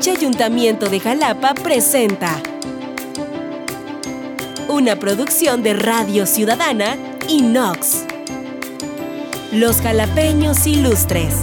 H 0.00 0.12
Ayuntamiento 0.12 0.88
de 0.88 0.98
Jalapa 0.98 1.52
presenta 1.52 2.40
una 4.66 4.96
producción 4.96 5.62
de 5.62 5.74
Radio 5.74 6.24
Ciudadana 6.24 6.96
y 7.28 7.42
Nox. 7.42 8.06
Los 9.52 9.82
jalapeños 9.82 10.66
ilustres. 10.66 11.34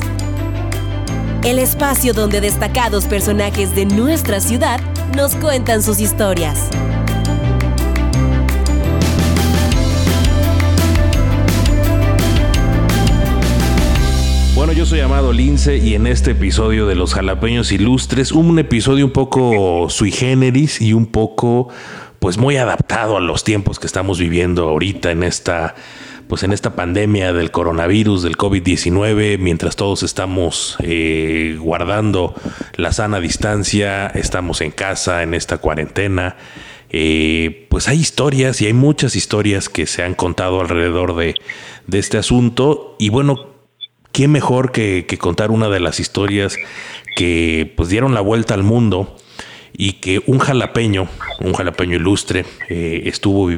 El 1.44 1.60
espacio 1.60 2.16
donde 2.16 2.42
destacados 2.42 3.06
personajes 3.06 3.76
de 3.76 3.86
nuestra 3.86 4.40
ciudad 4.40 4.80
nos 5.16 5.36
cuentan 5.36 5.84
sus 5.84 6.00
historias. 6.00 6.58
Yo 14.78 14.86
soy 14.86 15.00
Amado 15.00 15.34
Lince 15.34 15.78
y 15.78 15.96
en 15.96 16.06
este 16.06 16.32
episodio 16.32 16.86
de 16.86 16.94
Los 16.94 17.16
Jalapeños 17.16 17.72
Ilustres, 17.72 18.32
un 18.32 18.60
episodio 18.60 19.06
un 19.06 19.12
poco 19.12 19.90
sui 19.90 20.12
generis 20.12 20.82
y 20.82 20.94
un 20.94 21.08
poco, 21.08 21.70
pues 22.20 22.38
muy 22.38 22.58
adaptado 22.58 23.18
a 23.18 23.20
los 23.20 23.44
tiempos 23.44 23.80
que 23.80 23.88
estamos 23.88 24.20
viviendo 24.20 24.70
ahorita 24.70 25.10
en 25.10 25.24
esta, 25.24 25.74
pues 26.28 26.44
en 26.44 26.54
esta 26.54 26.76
pandemia 26.76 27.34
del 27.34 27.50
coronavirus, 27.50 28.22
del 28.22 28.38
COVID-19, 28.38 29.40
mientras 29.40 29.76
todos 29.78 30.04
estamos 30.04 30.78
eh, 30.84 31.58
guardando 31.60 32.36
la 32.76 32.92
sana 32.92 33.20
distancia, 33.20 34.06
estamos 34.06 34.62
en 34.62 34.70
casa, 34.70 35.24
en 35.24 35.34
esta 35.34 35.58
cuarentena. 35.58 36.36
Eh, 36.92 37.66
pues 37.72 37.88
hay 37.88 38.00
historias 38.00 38.62
y 38.62 38.68
hay 38.68 38.74
muchas 38.74 39.16
historias 39.16 39.70
que 39.70 39.88
se 39.88 40.04
han 40.04 40.14
contado 40.14 40.62
alrededor 40.62 41.16
de, 41.16 41.34
de 41.88 41.98
este 41.98 42.20
asunto. 42.20 42.96
Y 43.00 43.10
bueno, 43.10 43.57
¿Qué 44.18 44.28
mejor 44.28 44.72
que, 44.72 45.06
contar 45.20 45.52
una 45.52 45.70
de 45.70 45.80
las 45.80 46.00
historias 46.00 46.58
que 47.16 47.72
pues 47.78 47.90
dieron 47.90 48.16
la 48.16 48.22
vuelta 48.22 48.56
al 48.56 48.64
mundo 48.64 49.16
y 49.78 49.94
que 49.94 50.24
un 50.26 50.40
jalapeño, 50.40 51.08
un 51.40 51.54
jalapeño 51.54 51.98
ilustre, 51.98 52.44
eh, 52.68 53.04
estuvo 53.06 53.52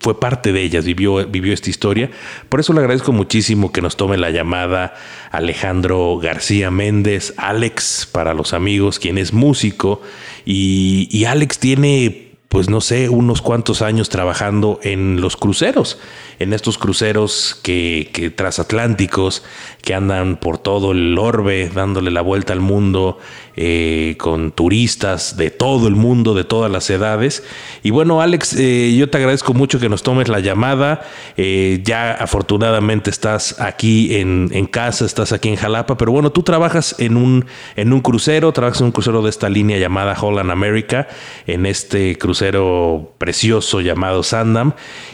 fue 0.00 0.20
parte 0.20 0.52
de 0.52 0.60
ellas, 0.60 0.84
vivió, 0.84 1.26
vivió 1.26 1.54
esta 1.54 1.70
historia. 1.70 2.10
Por 2.50 2.60
eso 2.60 2.74
le 2.74 2.80
agradezco 2.80 3.12
muchísimo 3.12 3.72
que 3.72 3.80
nos 3.80 3.96
tome 3.96 4.18
la 4.18 4.28
llamada 4.28 4.92
Alejandro 5.30 6.18
García 6.18 6.70
Méndez, 6.70 7.32
Alex 7.38 8.06
para 8.12 8.34
los 8.34 8.52
amigos, 8.52 8.98
quien 8.98 9.16
es 9.16 9.32
músico. 9.32 10.02
Y 10.44 11.24
Alex 11.24 11.58
tiene, 11.58 12.33
pues 12.54 12.70
no 12.70 12.80
sé, 12.80 13.08
unos 13.08 13.42
cuantos 13.42 13.82
años 13.82 14.08
trabajando 14.10 14.78
en 14.84 15.20
los 15.20 15.36
cruceros 15.36 15.98
en 16.38 16.52
estos 16.52 16.78
cruceros 16.78 17.58
que, 17.64 18.10
que 18.12 18.30
transatlánticos 18.30 19.42
que 19.82 19.92
andan 19.92 20.36
por 20.36 20.58
todo 20.58 20.92
el 20.92 21.18
orbe 21.18 21.68
dándole 21.68 22.12
la 22.12 22.20
vuelta 22.20 22.52
al 22.52 22.60
mundo 22.60 23.18
eh, 23.56 24.16
con 24.18 24.50
turistas 24.50 25.36
de 25.36 25.50
todo 25.50 25.86
el 25.86 25.94
mundo, 25.94 26.34
de 26.34 26.42
todas 26.42 26.70
las 26.72 26.90
edades. 26.90 27.44
Y 27.84 27.90
bueno, 27.90 28.20
Alex, 28.20 28.56
eh, 28.58 28.94
yo 28.96 29.08
te 29.08 29.18
agradezco 29.18 29.54
mucho 29.54 29.78
que 29.78 29.88
nos 29.88 30.02
tomes 30.02 30.28
la 30.28 30.40
llamada. 30.40 31.02
Eh, 31.36 31.80
ya 31.84 32.12
afortunadamente 32.12 33.10
estás 33.10 33.60
aquí 33.60 34.16
en, 34.16 34.50
en, 34.52 34.66
casa, 34.66 35.04
estás 35.04 35.32
aquí 35.32 35.50
en 35.50 35.56
Jalapa, 35.56 35.96
pero 35.96 36.10
bueno, 36.10 36.32
tú 36.32 36.42
trabajas 36.42 36.96
en 36.98 37.16
un, 37.16 37.46
en 37.76 37.92
un 37.92 38.00
crucero, 38.00 38.52
trabajas 38.52 38.80
en 38.80 38.86
un 38.86 38.92
crucero 38.92 39.22
de 39.22 39.30
esta 39.30 39.48
línea 39.48 39.78
llamada 39.78 40.16
Holland 40.20 40.50
America, 40.50 41.06
en 41.46 41.66
este 41.66 42.18
crucero 42.18 43.14
precioso 43.18 43.80
llamado 43.80 44.24
Sandam. 44.24 44.72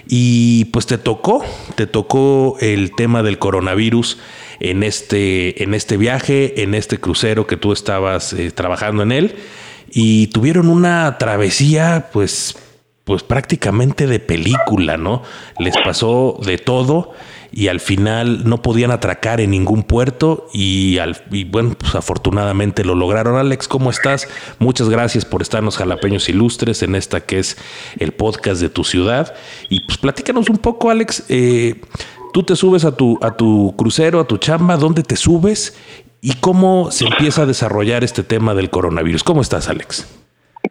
Y 0.08 0.64
pues 0.66 0.86
te 0.86 0.96
tocó, 0.96 1.44
te 1.74 1.86
tocó 1.86 2.56
el 2.60 2.94
tema 2.94 3.22
del 3.22 3.38
coronavirus 3.38 4.18
en 4.60 4.82
este, 4.82 5.62
en 5.62 5.74
este 5.74 5.96
viaje, 5.96 6.62
en 6.62 6.74
este 6.74 6.98
crucero 6.98 7.46
que 7.46 7.56
tú 7.56 7.72
estabas 7.72 8.32
eh, 8.34 8.50
trabajando 8.50 9.02
en 9.02 9.12
él 9.12 9.34
y 9.90 10.28
tuvieron 10.28 10.68
una 10.68 11.18
travesía 11.18 12.10
pues, 12.12 12.56
pues 13.04 13.22
prácticamente 13.22 14.06
de 14.06 14.20
película, 14.20 14.96
¿no? 14.96 15.22
Les 15.58 15.74
pasó 15.78 16.38
de 16.44 16.58
todo 16.58 17.12
y 17.52 17.68
al 17.68 17.80
final 17.80 18.48
no 18.48 18.62
podían 18.62 18.90
atracar 18.90 19.40
en 19.40 19.50
ningún 19.50 19.82
puerto 19.82 20.46
y, 20.52 20.98
al, 20.98 21.22
y 21.30 21.44
bueno, 21.44 21.74
pues 21.78 21.94
afortunadamente 21.94 22.84
lo 22.84 22.94
lograron. 22.94 23.36
Alex, 23.36 23.66
¿cómo 23.66 23.90
estás? 23.90 24.28
Muchas 24.58 24.88
gracias 24.88 25.24
por 25.24 25.42
estarnos 25.42 25.76
jalapeños 25.76 26.28
ilustres 26.28 26.82
en 26.82 26.94
esta 26.94 27.20
que 27.20 27.40
es 27.40 27.56
el 27.98 28.12
podcast 28.12 28.60
de 28.60 28.68
tu 28.68 28.84
ciudad. 28.84 29.34
Y 29.68 29.80
pues 29.80 29.98
platícanos 29.98 30.48
un 30.48 30.58
poco, 30.58 30.90
Alex, 30.90 31.24
eh, 31.28 31.80
tú 32.32 32.42
te 32.42 32.56
subes 32.56 32.84
a 32.84 32.96
tu, 32.96 33.18
a 33.22 33.36
tu 33.36 33.74
crucero, 33.76 34.20
a 34.20 34.24
tu 34.24 34.38
chamba, 34.38 34.76
¿dónde 34.76 35.02
te 35.02 35.16
subes? 35.16 35.78
¿Y 36.22 36.34
cómo 36.40 36.90
se 36.90 37.06
empieza 37.06 37.42
a 37.42 37.46
desarrollar 37.46 38.04
este 38.04 38.22
tema 38.22 38.54
del 38.54 38.70
coronavirus? 38.70 39.24
¿Cómo 39.24 39.40
estás, 39.40 39.68
Alex? 39.68 40.18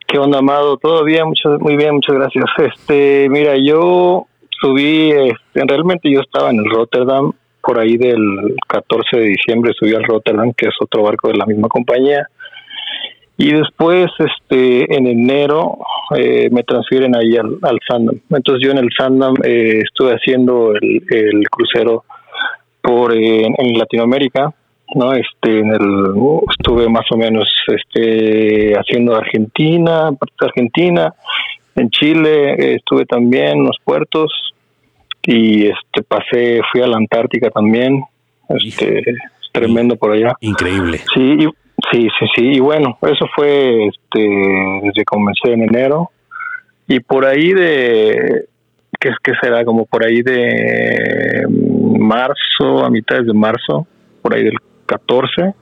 ¿Qué 0.08 0.18
onda, 0.18 0.40
Amado? 0.40 0.78
Todo 0.78 1.04
bien, 1.04 1.28
mucho, 1.28 1.58
muy 1.60 1.76
bien, 1.76 1.96
muchas 1.96 2.16
gracias. 2.16 2.46
Este, 2.58 3.28
mira, 3.30 3.56
yo 3.58 4.28
subí, 4.62 5.12
este, 5.12 5.64
realmente 5.66 6.12
yo 6.12 6.22
estaba 6.22 6.52
en 6.52 6.60
el 6.60 6.70
Rotterdam, 6.70 7.32
por 7.62 7.80
ahí 7.80 7.98
del 7.98 8.56
14 8.68 9.18
de 9.18 9.26
diciembre 9.26 9.74
subí 9.78 9.94
al 9.94 10.04
Rotterdam, 10.04 10.54
que 10.56 10.68
es 10.68 10.76
otro 10.80 11.04
barco 11.04 11.28
de 11.28 11.38
la 11.38 11.46
misma 11.46 11.68
compañía, 11.68 12.28
y 13.42 13.54
después, 13.54 14.12
este, 14.20 14.94
en 14.94 15.08
enero, 15.08 15.78
eh, 16.14 16.50
me 16.52 16.62
transfieren 16.64 17.16
ahí 17.16 17.38
al, 17.38 17.58
al, 17.62 17.80
Sandam. 17.88 18.20
Entonces 18.30 18.62
yo 18.62 18.72
en 18.72 18.80
el 18.80 18.90
Sandam 18.92 19.34
eh, 19.46 19.80
estuve 19.82 20.12
haciendo 20.12 20.74
el, 20.76 21.02
el 21.10 21.50
crucero 21.50 22.04
por 22.82 23.16
eh, 23.16 23.46
en 23.46 23.78
Latinoamérica, 23.78 24.54
no 24.94 25.14
este 25.14 25.60
en 25.60 25.70
el 25.70 26.14
estuve 26.52 26.90
más 26.90 27.06
o 27.12 27.16
menos 27.16 27.48
este 27.68 28.74
haciendo 28.74 29.16
Argentina 29.16 30.10
Argentina 30.42 31.14
en 31.76 31.90
Chile 31.92 32.76
estuve 32.76 33.06
también 33.06 33.60
en 33.60 33.66
los 33.66 33.78
puertos 33.84 34.32
y 35.22 35.68
este 35.68 36.02
pasé 36.08 36.62
fui 36.72 36.82
a 36.82 36.88
la 36.88 36.98
Antártica 36.98 37.52
también 37.52 38.04
este 38.50 39.00
es 39.00 39.18
tremendo 39.52 39.96
por 39.96 40.12
allá. 40.12 40.34
Increíble. 40.42 41.00
Sí 41.14 41.48
sí 41.92 42.08
sí 42.20 42.26
sí 42.36 42.46
y 42.56 42.60
bueno 42.60 42.98
eso 43.02 43.26
fue 43.36 43.88
este 43.88 44.20
desde 44.20 44.94
que 44.94 45.06
comencé 45.06 45.54
en 45.54 45.64
enero 45.64 46.10
y 46.88 47.00
por 47.00 47.26
ahí 47.26 47.54
de 47.54 48.46
que 49.00 49.10
es 49.10 49.16
que 49.24 49.34
será 49.42 49.64
como 49.64 49.86
por 49.86 50.06
ahí 50.06 50.22
de 50.22 51.46
marzo 52.00 52.84
a 52.84 52.90
mitad 52.90 53.22
de 53.22 53.34
marzo 53.34 53.88
por 54.22 54.34
ahí 54.34 54.44
del 54.44 54.58
14 54.86 55.54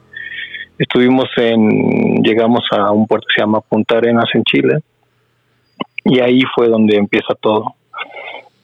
estuvimos 0.78 1.26
en 1.38 2.24
llegamos 2.24 2.66
a 2.72 2.92
un 2.92 3.06
puerto 3.08 3.28
que 3.28 3.40
se 3.40 3.42
llama 3.42 3.62
Punta 3.62 3.98
Arenas 3.98 4.30
en 4.34 4.44
Chile 4.44 4.80
y 6.10 6.20
ahí 6.22 6.42
fue 6.56 6.70
donde 6.70 6.98
empieza 6.98 7.36
todo. 7.36 7.76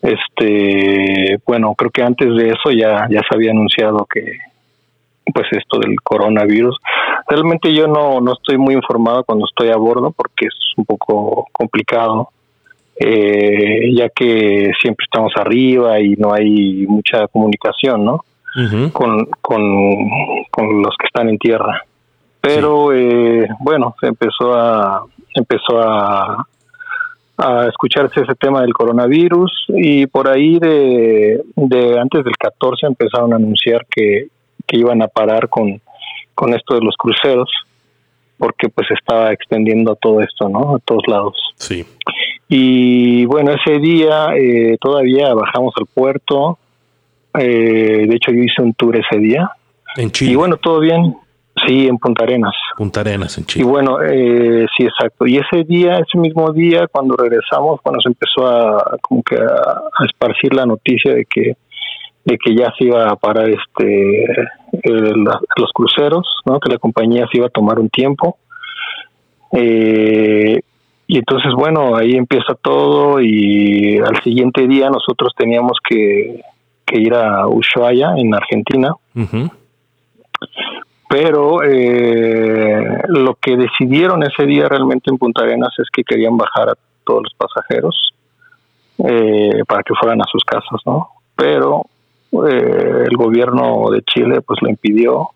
Este, 0.02 1.38
bueno, 1.46 1.76
creo 1.76 1.92
que 1.92 2.04
antes 2.04 2.28
de 2.36 2.50
eso 2.50 2.72
ya, 2.72 3.08
ya 3.10 3.22
se 3.22 3.36
había 3.36 3.52
anunciado 3.52 4.06
que, 4.06 4.38
pues 5.34 5.48
esto 5.52 5.80
del 5.80 5.96
coronavirus. 6.02 6.78
Realmente 7.28 7.74
yo 7.74 7.88
no, 7.88 8.20
no 8.22 8.34
estoy 8.34 8.58
muy 8.58 8.74
informado 8.76 9.24
cuando 9.24 9.46
estoy 9.46 9.70
a 9.70 9.78
bordo 9.78 10.12
porque 10.12 10.48
es 10.48 10.56
un 10.78 10.86
poco 10.86 11.48
complicado, 11.52 12.30
eh, 12.96 13.94
ya 13.96 14.10
que 14.10 14.72
siempre 14.82 15.06
estamos 15.06 15.32
arriba 15.36 16.00
y 16.00 16.16
no 16.16 16.34
hay 16.34 16.86
mucha 16.88 17.28
comunicación, 17.28 18.06
¿no? 18.06 18.24
con, 18.92 19.26
con, 19.42 19.64
con, 20.52 20.82
los 20.84 20.96
que 21.00 21.08
están 21.08 21.28
en 21.28 21.40
tierra. 21.40 21.82
Pero 22.40 22.90
sí. 22.92 22.98
eh, 23.00 23.48
bueno, 23.60 23.96
se 24.00 24.08
empezó 24.08 24.54
a 24.54 25.04
empezó 25.34 25.82
a, 25.82 26.46
a 27.38 27.68
escucharse 27.68 28.22
ese 28.22 28.36
tema 28.36 28.62
del 28.62 28.74
coronavirus 28.74 29.66
y 29.70 30.06
por 30.08 30.30
ahí 30.30 30.60
de, 30.60 31.42
de 31.56 32.00
antes 32.00 32.24
del 32.24 32.38
14 32.38 32.86
empezaron 32.86 33.34
a 33.34 33.38
anunciar 33.38 33.86
que, 33.90 34.28
que 34.68 34.78
iban 34.78 35.02
a 35.02 35.08
parar 35.08 35.50
con, 35.50 35.82
con 36.36 36.54
esto 36.54 36.76
de 36.76 36.82
los 36.82 36.96
cruceros 36.98 37.50
porque 38.38 38.68
pues 38.68 38.88
estaba 38.92 39.32
extendiendo 39.32 39.96
todo 39.96 40.20
esto, 40.20 40.50
¿no? 40.50 40.76
A 40.76 40.80
todos 40.80 41.04
lados. 41.08 41.34
Sí. 41.56 41.86
Y 42.50 43.26
bueno, 43.26 43.52
ese 43.54 43.80
día 43.80 44.36
eh, 44.36 44.78
todavía 44.82 45.34
bajamos 45.34 45.74
al 45.78 45.86
puerto. 45.86 46.58
Eh, 47.40 48.06
de 48.06 48.16
hecho, 48.16 48.32
yo 48.32 48.44
hice 48.44 48.62
un 48.62 48.74
tour 48.74 48.98
ese 48.98 49.18
día. 49.18 49.50
En 49.96 50.12
Chile. 50.12 50.34
Y 50.34 50.36
bueno, 50.36 50.58
todo 50.58 50.82
bien. 50.82 51.16
Sí, 51.66 51.88
en 51.88 51.98
Punta 51.98 52.24
Arenas. 52.24 52.54
Punta 52.76 53.00
Arenas, 53.00 53.38
en 53.38 53.46
Chile. 53.46 53.64
Y 53.64 53.68
bueno, 53.68 54.02
eh, 54.02 54.66
sí, 54.76 54.84
exacto. 54.84 55.26
Y 55.26 55.38
ese 55.38 55.64
día, 55.64 56.00
ese 56.00 56.18
mismo 56.18 56.52
día, 56.52 56.88
cuando 56.92 57.16
regresamos, 57.16 57.80
cuando 57.82 58.02
se 58.02 58.10
empezó 58.10 58.46
a 58.46 58.98
como 59.02 59.24
que 59.24 59.36
a, 59.36 59.40
a 59.42 60.06
esparcir 60.06 60.54
la 60.54 60.66
noticia 60.66 61.14
de 61.14 61.26
que 61.26 61.56
de 62.26 62.38
que 62.38 62.56
ya 62.56 62.72
se 62.78 62.86
iba 62.86 63.10
a 63.10 63.16
parar 63.16 63.50
este 63.50 64.26
el, 64.84 65.24
los 65.24 65.72
cruceros, 65.74 66.28
¿no? 66.46 66.60
Que 66.60 66.72
la 66.72 66.78
compañía 66.78 67.28
se 67.32 67.38
iba 67.38 67.48
a 67.48 67.52
tomar 67.52 67.80
un 67.80 67.90
tiempo. 67.90 68.38
Eh, 69.52 70.62
y 71.06 71.18
entonces, 71.18 71.52
bueno, 71.56 71.96
ahí 71.96 72.14
empieza 72.14 72.56
todo 72.56 73.22
y 73.22 74.00
al 74.00 74.22
siguiente 74.24 74.68
día 74.68 74.90
nosotros 74.90 75.34
teníamos 75.38 75.78
que, 75.88 76.42
que 76.86 77.00
ir 77.00 77.14
a 77.14 77.48
Ushuaia, 77.48 78.14
en 78.18 78.34
Argentina. 78.34 78.96
Uh 79.16 79.22
-huh 79.22 79.52
pero 81.14 81.62
eh, 81.62 83.04
lo 83.10 83.36
que 83.36 83.56
decidieron 83.56 84.24
ese 84.24 84.48
día 84.48 84.68
realmente 84.68 85.12
en 85.12 85.20
Punta 85.20 85.44
Arenas 85.44 85.70
es 85.78 85.88
que 85.94 86.04
querían 86.04 86.36
bajar 86.38 86.70
a 86.70 86.74
todos 87.06 87.22
los 87.22 87.34
pasajeros 87.36 88.14
eh, 88.98 89.62
para 89.68 89.84
que 89.84 89.94
fueran 89.94 90.22
a 90.22 90.26
sus 90.32 90.44
casas, 90.44 90.82
¿no? 90.88 91.10
El 93.14 93.18
gobierno 93.18 93.92
de 93.92 94.02
Chile 94.02 94.42
pues 94.42 94.60
lo 94.64 94.70
impidió 94.70 95.30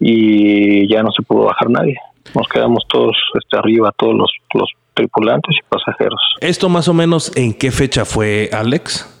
y 0.00 0.92
ya 0.92 1.02
no 1.02 1.12
se 1.12 1.22
pudo 1.22 1.44
bajar 1.44 1.70
nadie. 1.70 1.96
Nos 2.34 2.48
quedamos 2.48 2.84
todos 2.88 3.16
este, 3.40 3.56
arriba, 3.56 3.92
todos 3.96 4.16
los, 4.16 4.32
los 4.54 4.68
tripulantes 4.94 5.54
y 5.56 5.62
pasajeros. 5.68 6.20
¿Esto 6.40 6.68
más 6.68 6.88
o 6.88 6.94
menos 6.94 7.36
en 7.36 7.54
qué 7.54 7.70
fecha 7.70 8.04
fue, 8.04 8.50
Alex? 8.52 9.12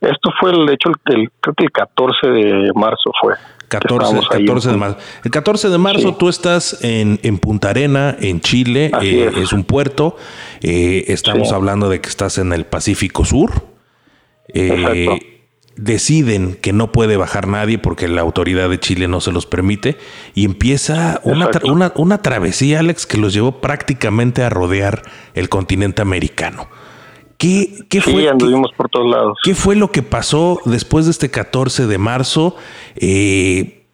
Esto 0.00 0.30
fue 0.40 0.50
el 0.50 0.68
hecho, 0.68 0.90
el, 1.06 1.30
creo 1.40 1.54
que 1.54 1.64
el 1.64 1.70
14 1.70 2.26
de 2.26 2.72
marzo 2.74 3.12
fue. 3.20 3.34
14, 3.68 4.20
14 4.30 4.70
de 4.70 4.76
marzo. 4.76 4.98
El 5.24 5.30
14 5.30 5.68
de 5.68 5.78
marzo 5.78 6.14
tú 6.16 6.28
estás 6.28 6.84
en, 6.84 7.20
en, 7.22 7.38
Punta 7.38 7.70
Arena, 7.70 8.16
en 8.20 8.40
Chile, 8.40 8.90
eh, 9.00 9.30
es. 9.36 9.52
un 9.52 9.62
puerto. 9.62 10.16
Eh, 10.60 11.04
estamos 11.06 11.52
hablando 11.52 11.88
de 11.88 12.00
que 12.00 12.08
estás 12.08 12.38
en 12.38 12.52
el 12.52 12.66
Pacífico 12.66 13.24
Sur. 13.24 13.52
Eh, 14.48 15.33
deciden 15.76 16.54
que 16.54 16.72
no 16.72 16.92
puede 16.92 17.16
bajar 17.16 17.48
nadie 17.48 17.78
porque 17.78 18.08
la 18.08 18.20
autoridad 18.20 18.68
de 18.68 18.78
Chile 18.78 19.08
no 19.08 19.20
se 19.20 19.32
los 19.32 19.46
permite 19.46 19.96
y 20.34 20.44
empieza 20.44 21.20
una, 21.24 21.50
una, 21.64 21.92
una, 21.96 22.22
travesía, 22.22 22.80
Alex, 22.80 23.06
que 23.06 23.18
los 23.18 23.32
llevó 23.32 23.60
prácticamente 23.60 24.42
a 24.42 24.50
rodear 24.50 25.02
el 25.34 25.48
continente 25.48 26.02
americano. 26.02 26.68
¿Qué, 27.38 27.74
qué 27.88 28.00
fue, 28.00 28.28
anduvimos 28.28 28.70
por 28.76 28.88
todos 28.88 29.10
lados. 29.10 29.38
¿Qué 29.42 29.54
fue 29.54 29.74
lo 29.74 29.90
que 29.90 30.02
pasó 30.02 30.60
después 30.64 31.06
de 31.06 31.10
este 31.10 31.30
14 31.30 31.86
de 31.86 31.98
marzo? 31.98 32.56
Eh, 32.96 33.84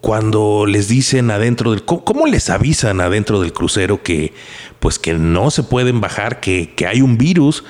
cuando 0.00 0.66
les 0.66 0.88
dicen 0.88 1.30
adentro 1.30 1.72
del 1.72 1.84
¿cómo, 1.84 2.26
les 2.26 2.48
avisan 2.48 3.00
adentro 3.00 3.40
del 3.40 3.52
crucero 3.52 4.02
que 4.02 4.32
pues 4.78 4.98
que 4.98 5.14
no 5.14 5.50
se 5.50 5.62
pueden 5.62 6.00
bajar, 6.00 6.40
que, 6.40 6.74
que 6.74 6.86
hay 6.86 7.02
un 7.02 7.18
virus 7.18 7.64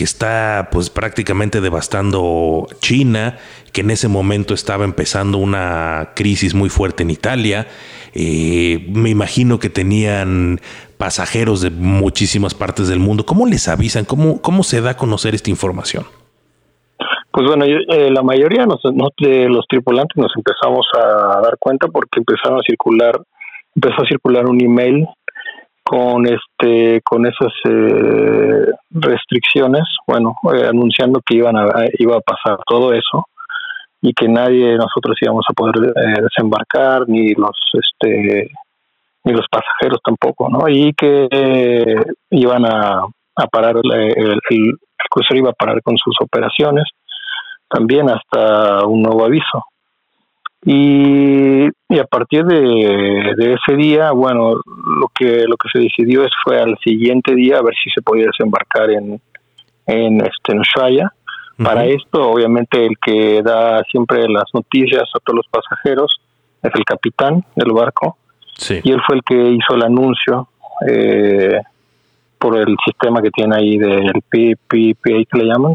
que 0.00 0.04
está 0.04 0.70
pues 0.72 0.88
prácticamente 0.88 1.60
devastando 1.60 2.66
China, 2.80 3.36
que 3.70 3.82
en 3.82 3.90
ese 3.90 4.08
momento 4.08 4.54
estaba 4.54 4.84
empezando 4.84 5.36
una 5.36 6.12
crisis 6.16 6.54
muy 6.54 6.70
fuerte 6.70 7.02
en 7.02 7.10
Italia. 7.10 7.66
Eh, 8.14 8.86
me 8.94 9.10
imagino 9.10 9.58
que 9.58 9.68
tenían 9.68 10.58
pasajeros 10.96 11.60
de 11.60 11.68
muchísimas 11.68 12.54
partes 12.54 12.88
del 12.88 12.98
mundo. 12.98 13.26
¿Cómo 13.26 13.46
les 13.46 13.68
avisan? 13.68 14.06
¿Cómo, 14.06 14.40
cómo 14.40 14.62
se 14.62 14.80
da 14.80 14.92
a 14.92 14.96
conocer 14.96 15.34
esta 15.34 15.50
información? 15.50 16.06
Pues 17.30 17.46
bueno, 17.46 17.66
eh, 17.66 18.10
la 18.10 18.22
mayoría 18.22 18.64
de 19.18 19.48
los 19.50 19.66
tripulantes 19.68 20.16
nos 20.16 20.32
empezamos 20.34 20.86
a 20.94 21.42
dar 21.42 21.58
cuenta 21.58 21.88
porque 21.88 22.20
empezaron 22.20 22.58
a 22.58 22.62
circular, 22.66 23.20
empezó 23.74 24.00
a 24.00 24.06
circular 24.06 24.46
un 24.46 24.64
email 24.64 25.06
con 25.90 26.24
este 26.24 27.00
con 27.02 27.26
esas 27.26 27.52
eh, 27.64 28.66
restricciones, 28.90 29.82
bueno, 30.06 30.36
eh, 30.54 30.68
anunciando 30.68 31.20
que 31.20 31.34
iban 31.34 31.56
a, 31.56 31.66
iba 31.98 32.16
a 32.16 32.20
pasar 32.20 32.60
todo 32.64 32.92
eso 32.92 33.24
y 34.00 34.12
que 34.12 34.28
nadie 34.28 34.76
nosotros 34.76 35.16
íbamos 35.20 35.44
a 35.50 35.52
poder 35.52 35.92
desembarcar 36.22 37.08
ni 37.08 37.34
los 37.34 37.58
este 37.72 38.52
ni 39.24 39.32
los 39.32 39.46
pasajeros 39.50 39.98
tampoco, 40.04 40.48
¿no? 40.48 40.68
Y 40.68 40.92
que 40.92 41.26
iban 42.30 42.64
a, 42.66 43.02
a 43.34 43.46
parar 43.50 43.74
el, 43.82 43.92
el, 43.92 44.40
el 44.48 44.78
crucero 45.10 45.40
iba 45.40 45.50
a 45.50 45.54
parar 45.54 45.82
con 45.82 45.96
sus 45.98 46.14
operaciones 46.20 46.84
también 47.68 48.08
hasta 48.08 48.86
un 48.86 49.02
nuevo 49.02 49.24
aviso. 49.24 49.64
Y, 50.64 51.68
y 51.88 51.98
a 51.98 52.04
partir 52.04 52.44
de, 52.44 53.30
ese 53.54 53.76
día, 53.76 54.12
bueno, 54.12 54.54
lo 54.54 55.08
que 55.14 55.44
lo 55.46 55.56
que 55.56 55.68
se 55.72 55.78
decidió 55.78 56.22
es 56.22 56.30
fue 56.44 56.60
al 56.60 56.76
siguiente 56.84 57.34
día 57.34 57.58
a 57.58 57.62
ver 57.62 57.74
si 57.82 57.90
se 57.90 58.02
podía 58.02 58.26
desembarcar 58.26 58.90
en, 58.90 59.20
en 59.86 60.20
este 60.20 60.58
Ushuaia. 60.58 61.12
Para 61.62 61.84
esto, 61.84 62.30
obviamente, 62.30 62.86
el 62.86 62.96
que 62.98 63.42
da 63.42 63.82
siempre 63.90 64.26
las 64.28 64.44
noticias 64.54 65.02
a 65.14 65.18
todos 65.20 65.36
los 65.36 65.46
pasajeros 65.48 66.18
es 66.62 66.72
el 66.74 66.84
capitán 66.84 67.44
del 67.54 67.72
barco. 67.72 68.16
Y 68.82 68.90
él 68.90 69.00
fue 69.06 69.16
el 69.16 69.22
que 69.22 69.34
hizo 69.34 69.74
el 69.74 69.82
anuncio 69.82 70.48
eh, 70.88 71.60
por 72.38 72.56
el 72.56 72.74
sistema 72.84 73.20
que 73.20 73.30
tiene 73.30 73.56
ahí 73.56 73.78
del 73.78 74.12
PPPA 74.30 75.24
que 75.30 75.38
le 75.38 75.44
llaman, 75.44 75.74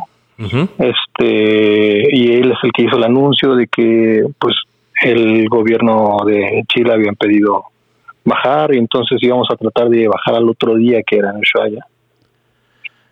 este 0.80 2.08
y 2.12 2.34
él 2.34 2.52
es 2.52 2.58
el 2.64 2.72
que 2.72 2.84
hizo 2.84 2.98
el 2.98 3.04
anuncio 3.04 3.56
de 3.56 3.68
que 3.68 4.26
pues 4.40 4.56
el 5.02 5.48
gobierno 5.50 6.18
de 6.26 6.64
Chile 6.68 6.94
había 6.94 7.12
pedido 7.14 7.66
bajar 8.24 8.74
y 8.74 8.80
entonces 8.80 9.22
íbamos 9.22 9.48
a 9.52 9.56
tratar 9.56 9.90
de 9.90 10.08
bajar 10.08 10.36
al 10.36 10.50
otro 10.50 10.76
día 10.76 11.02
que 11.06 11.18
era 11.18 11.32
en 11.32 11.38
Ushuaia. 11.38 11.86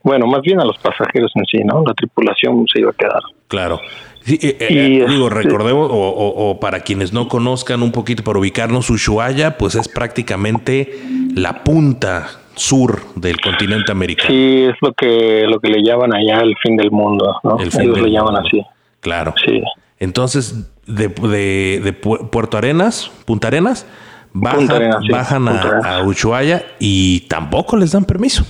Bueno, 0.03 0.27
más 0.27 0.41
bien 0.41 0.59
a 0.59 0.65
los 0.65 0.77
pasajeros 0.79 1.31
en 1.35 1.45
sí, 1.45 1.59
¿no? 1.63 1.83
La 1.85 1.93
tripulación 1.93 2.65
se 2.71 2.81
iba 2.81 2.91
a 2.91 2.93
quedar. 2.93 3.21
Claro. 3.47 3.79
Eh, 4.27 4.37
eh, 4.41 4.57
eh, 4.59 5.05
digo, 5.07 5.29
recordemos, 5.29 5.89
o, 5.91 6.49
o, 6.49 6.59
para 6.59 6.81
quienes 6.81 7.13
no 7.13 7.27
conozcan 7.27 7.81
un 7.83 7.91
poquito, 7.91 8.23
para 8.23 8.39
ubicarnos, 8.39 8.89
Ushuaia, 8.89 9.57
pues 9.57 9.75
es 9.75 9.87
prácticamente 9.87 10.91
la 11.35 11.63
punta 11.63 12.27
sur 12.55 13.01
del 13.15 13.39
continente 13.39 13.91
americano. 13.91 14.29
Sí, 14.29 14.63
es 14.63 14.75
lo 14.81 14.93
que 14.93 15.45
lo 15.47 15.59
que 15.59 15.69
le 15.69 15.81
llaman 15.81 16.13
allá 16.13 16.41
el 16.41 16.55
fin 16.61 16.75
del 16.77 16.91
mundo, 16.91 17.39
¿no? 17.43 17.57
Ellos 17.59 18.01
le 18.01 18.11
llaman 18.11 18.37
así. 18.37 18.61
Claro. 18.99 19.33
Sí. 19.43 19.61
Entonces, 19.99 20.72
de, 20.85 21.07
de, 21.07 21.93
Puerto 21.93 22.57
Arenas, 22.57 23.11
Punta 23.25 23.47
Arenas, 23.47 23.87
bajan, 24.33 25.47
a, 25.47 26.03
Ushuaia 26.03 26.63
y 26.79 27.21
tampoco 27.27 27.77
les 27.77 27.91
dan 27.91 28.05
permiso. 28.05 28.43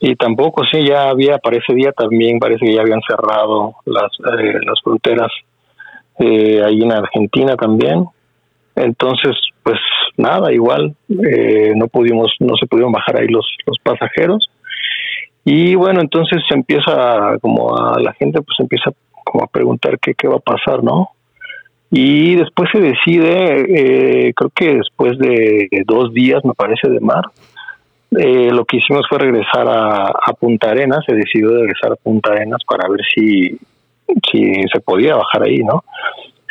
Y 0.00 0.14
tampoco, 0.14 0.62
sí, 0.70 0.86
ya 0.86 1.08
había, 1.08 1.38
para 1.38 1.56
ese 1.56 1.74
día 1.74 1.92
también 1.92 2.38
parece 2.38 2.64
que 2.64 2.74
ya 2.74 2.82
habían 2.82 3.00
cerrado 3.08 3.74
las, 3.84 4.10
eh, 4.38 4.58
las 4.64 4.80
fronteras 4.82 5.32
eh, 6.20 6.62
ahí 6.64 6.82
en 6.82 6.92
Argentina 6.92 7.56
también. 7.56 8.04
Entonces, 8.76 9.34
pues 9.64 9.78
nada, 10.16 10.52
igual 10.52 10.94
eh, 11.08 11.72
no 11.74 11.88
pudimos, 11.88 12.32
no 12.38 12.56
se 12.56 12.66
pudieron 12.66 12.92
bajar 12.92 13.20
ahí 13.20 13.26
los, 13.26 13.46
los 13.66 13.76
pasajeros. 13.82 14.48
Y 15.44 15.74
bueno, 15.74 16.00
entonces 16.00 16.42
se 16.48 16.54
empieza 16.54 17.38
como 17.40 17.76
a 17.76 17.98
la 17.98 18.12
gente 18.12 18.40
pues 18.42 18.60
empieza 18.60 18.90
como 19.24 19.44
a 19.44 19.48
preguntar 19.48 19.98
qué, 19.98 20.14
qué 20.14 20.28
va 20.28 20.36
a 20.36 20.40
pasar, 20.40 20.84
¿no? 20.84 21.10
Y 21.90 22.36
después 22.36 22.68
se 22.70 22.80
decide, 22.80 24.28
eh, 24.28 24.34
creo 24.34 24.50
que 24.54 24.74
después 24.74 25.18
de 25.18 25.68
dos 25.86 26.12
días, 26.12 26.44
me 26.44 26.52
parece, 26.52 26.88
de 26.88 27.00
mar, 27.00 27.24
eh, 28.10 28.50
lo 28.52 28.64
que 28.64 28.78
hicimos 28.78 29.06
fue 29.08 29.18
regresar 29.18 29.66
a, 29.68 30.06
a, 30.06 30.32
Punta 30.38 30.70
Arenas, 30.70 31.04
se 31.06 31.14
decidió 31.14 31.50
regresar 31.50 31.92
a 31.92 31.96
Punta 31.96 32.32
Arenas 32.32 32.60
para 32.66 32.88
ver 32.88 33.00
si, 33.14 33.58
si 34.30 34.52
se 34.72 34.80
podía 34.80 35.16
bajar 35.16 35.44
ahí, 35.44 35.58
¿no? 35.58 35.84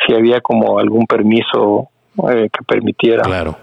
Si 0.06 0.14
había 0.14 0.40
como 0.40 0.78
algún 0.78 1.06
permiso 1.06 1.88
eh, 2.30 2.48
que 2.52 2.64
permitiera. 2.66 3.22
Claro. 3.22 3.56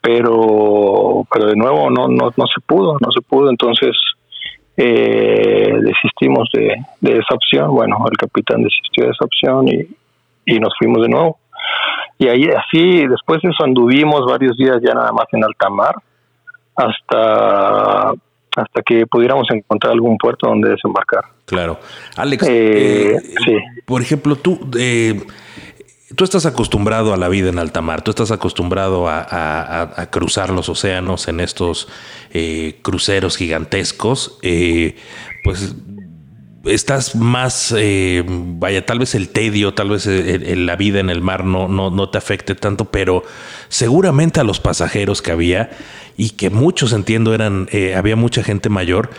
Pero, 0.00 1.24
pero 1.32 1.46
de 1.46 1.54
nuevo 1.54 1.90
no, 1.90 2.08
no, 2.08 2.32
no 2.36 2.46
se 2.46 2.60
pudo, 2.66 2.96
no 3.00 3.12
se 3.12 3.20
pudo, 3.20 3.50
entonces 3.50 3.92
eh, 4.76 5.74
desistimos 5.80 6.48
de, 6.52 6.74
de, 7.00 7.12
esa 7.12 7.34
opción. 7.34 7.70
Bueno, 7.70 8.04
el 8.10 8.16
capitán 8.16 8.64
desistió 8.64 9.04
de 9.04 9.10
esa 9.10 9.24
opción 9.24 9.68
y, 9.68 9.86
y 10.44 10.58
nos 10.58 10.72
fuimos 10.78 11.02
de 11.02 11.08
nuevo. 11.08 11.38
Y 12.18 12.28
ahí 12.28 12.48
así, 12.48 13.06
después 13.06 13.40
de 13.42 13.50
eso 13.50 13.64
anduvimos 13.64 14.26
varios 14.26 14.56
días 14.56 14.78
ya 14.82 14.94
nada 14.94 15.12
más 15.12 15.26
en 15.32 15.44
alta 15.44 15.68
mar 15.68 15.94
hasta 16.76 18.12
hasta 18.54 18.82
que 18.82 19.06
pudiéramos 19.06 19.46
encontrar 19.50 19.94
algún 19.94 20.18
puerto 20.18 20.46
donde 20.46 20.70
desembarcar. 20.70 21.24
Claro. 21.46 21.78
Alex, 22.16 22.46
eh, 22.48 23.16
sí. 23.44 23.56
por 23.86 24.02
ejemplo, 24.02 24.36
tú, 24.36 24.60
eh, 24.78 25.22
tú 26.14 26.24
estás 26.24 26.46
acostumbrado 26.46 27.14
a 27.14 27.16
la 27.16 27.28
vida 27.28 27.48
en 27.48 27.58
alta 27.58 27.80
mar, 27.80 28.02
tú 28.02 28.10
estás 28.10 28.30
acostumbrado 28.30 29.08
a, 29.08 30.08
cruzar 30.10 30.50
los 30.50 30.68
océanos 30.68 31.28
en 31.28 31.40
estos 31.40 31.88
eh, 32.32 32.78
cruceros 32.82 33.36
gigantescos, 33.36 34.38
eh, 34.42 34.96
pues 35.44 35.74
estás 36.64 37.14
más, 37.14 37.74
eh, 37.76 38.24
vaya, 38.26 38.84
tal 38.86 38.98
vez 38.98 39.14
el 39.14 39.28
tedio, 39.28 39.74
tal 39.74 39.90
vez 39.90 40.06
la 40.06 40.76
vida 40.76 41.00
en 41.00 41.10
el 41.10 41.20
mar 41.20 41.44
no, 41.44 41.68
no, 41.68 41.90
no 41.90 42.08
te 42.08 42.18
afecte 42.18 42.54
tanto, 42.54 42.86
pero 42.86 43.24
seguramente 43.68 44.40
a 44.40 44.44
los 44.44 44.60
pasajeros 44.60 45.22
que 45.22 45.32
había 45.32 45.70
y 46.16 46.30
que 46.30 46.50
muchos 46.50 46.92
entiendo 46.92 47.34
eran, 47.34 47.68
eh, 47.72 47.94
había 47.94 48.16
mucha 48.16 48.42
gente 48.42 48.68
mayor, 48.68 49.10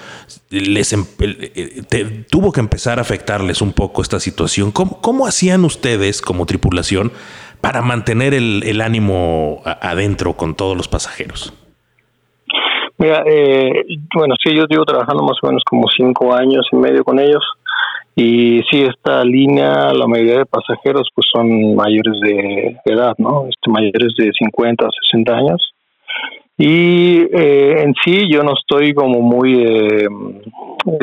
les 0.49 0.93
em, 0.93 1.05
eh, 1.19 2.25
tuvo 2.29 2.51
que 2.51 2.59
empezar 2.59 2.99
a 2.99 3.01
afectarles 3.01 3.61
un 3.61 3.73
poco 3.73 4.01
esta 4.01 4.19
situación. 4.19 4.71
¿Cómo, 4.71 5.27
hacían 5.27 5.65
ustedes 5.65 6.21
como 6.21 6.45
tripulación 6.45 7.11
para 7.61 7.81
mantener 7.81 8.33
el, 8.33 8.81
ánimo 8.81 9.61
adentro 9.65 10.35
con 10.35 10.55
todos 10.55 10.75
los 10.75 10.87
pasajeros? 10.87 11.53
Mira, 13.03 13.21
eh, 13.25 13.83
bueno, 14.15 14.33
sí, 14.41 14.55
yo 14.55 14.63
llevo 14.69 14.85
trabajando 14.85 15.23
más 15.23 15.37
o 15.41 15.47
menos 15.47 15.61
como 15.69 15.89
cinco 15.93 16.33
años 16.33 16.65
y 16.71 16.77
medio 16.77 17.03
con 17.03 17.19
ellos 17.19 17.43
Y 18.15 18.61
sí, 18.71 18.81
esta 18.83 19.25
línea, 19.25 19.91
la 19.91 20.07
mayoría 20.07 20.37
de 20.37 20.45
pasajeros 20.45 21.09
pues 21.13 21.27
son 21.29 21.75
mayores 21.75 22.17
de 22.21 22.77
edad, 22.85 23.13
¿no? 23.17 23.47
Este, 23.49 23.69
mayores 23.69 24.13
de 24.17 24.31
50 24.31 24.85
o 24.85 24.89
60 25.11 25.35
años. 25.35 25.73
Y 26.57 27.23
eh, 27.33 27.81
en 27.81 27.93
sí 28.05 28.25
yo 28.31 28.41
no 28.41 28.53
estoy 28.53 28.93
como 28.93 29.19
muy, 29.19 29.65
eh, 29.65 30.07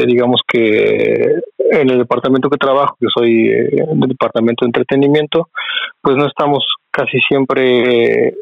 digamos 0.06 0.40
que 0.48 1.34
en 1.70 1.90
el 1.90 1.98
departamento 1.98 2.48
que 2.48 2.56
trabajo, 2.56 2.96
que 2.98 3.08
soy 3.14 3.48
eh, 3.48 3.68
en 3.90 4.02
el 4.02 4.08
departamento 4.08 4.64
de 4.64 4.68
entretenimiento, 4.68 5.48
pues 6.00 6.16
no 6.16 6.26
estamos 6.26 6.64
casi 6.90 7.20
siempre 7.28 8.32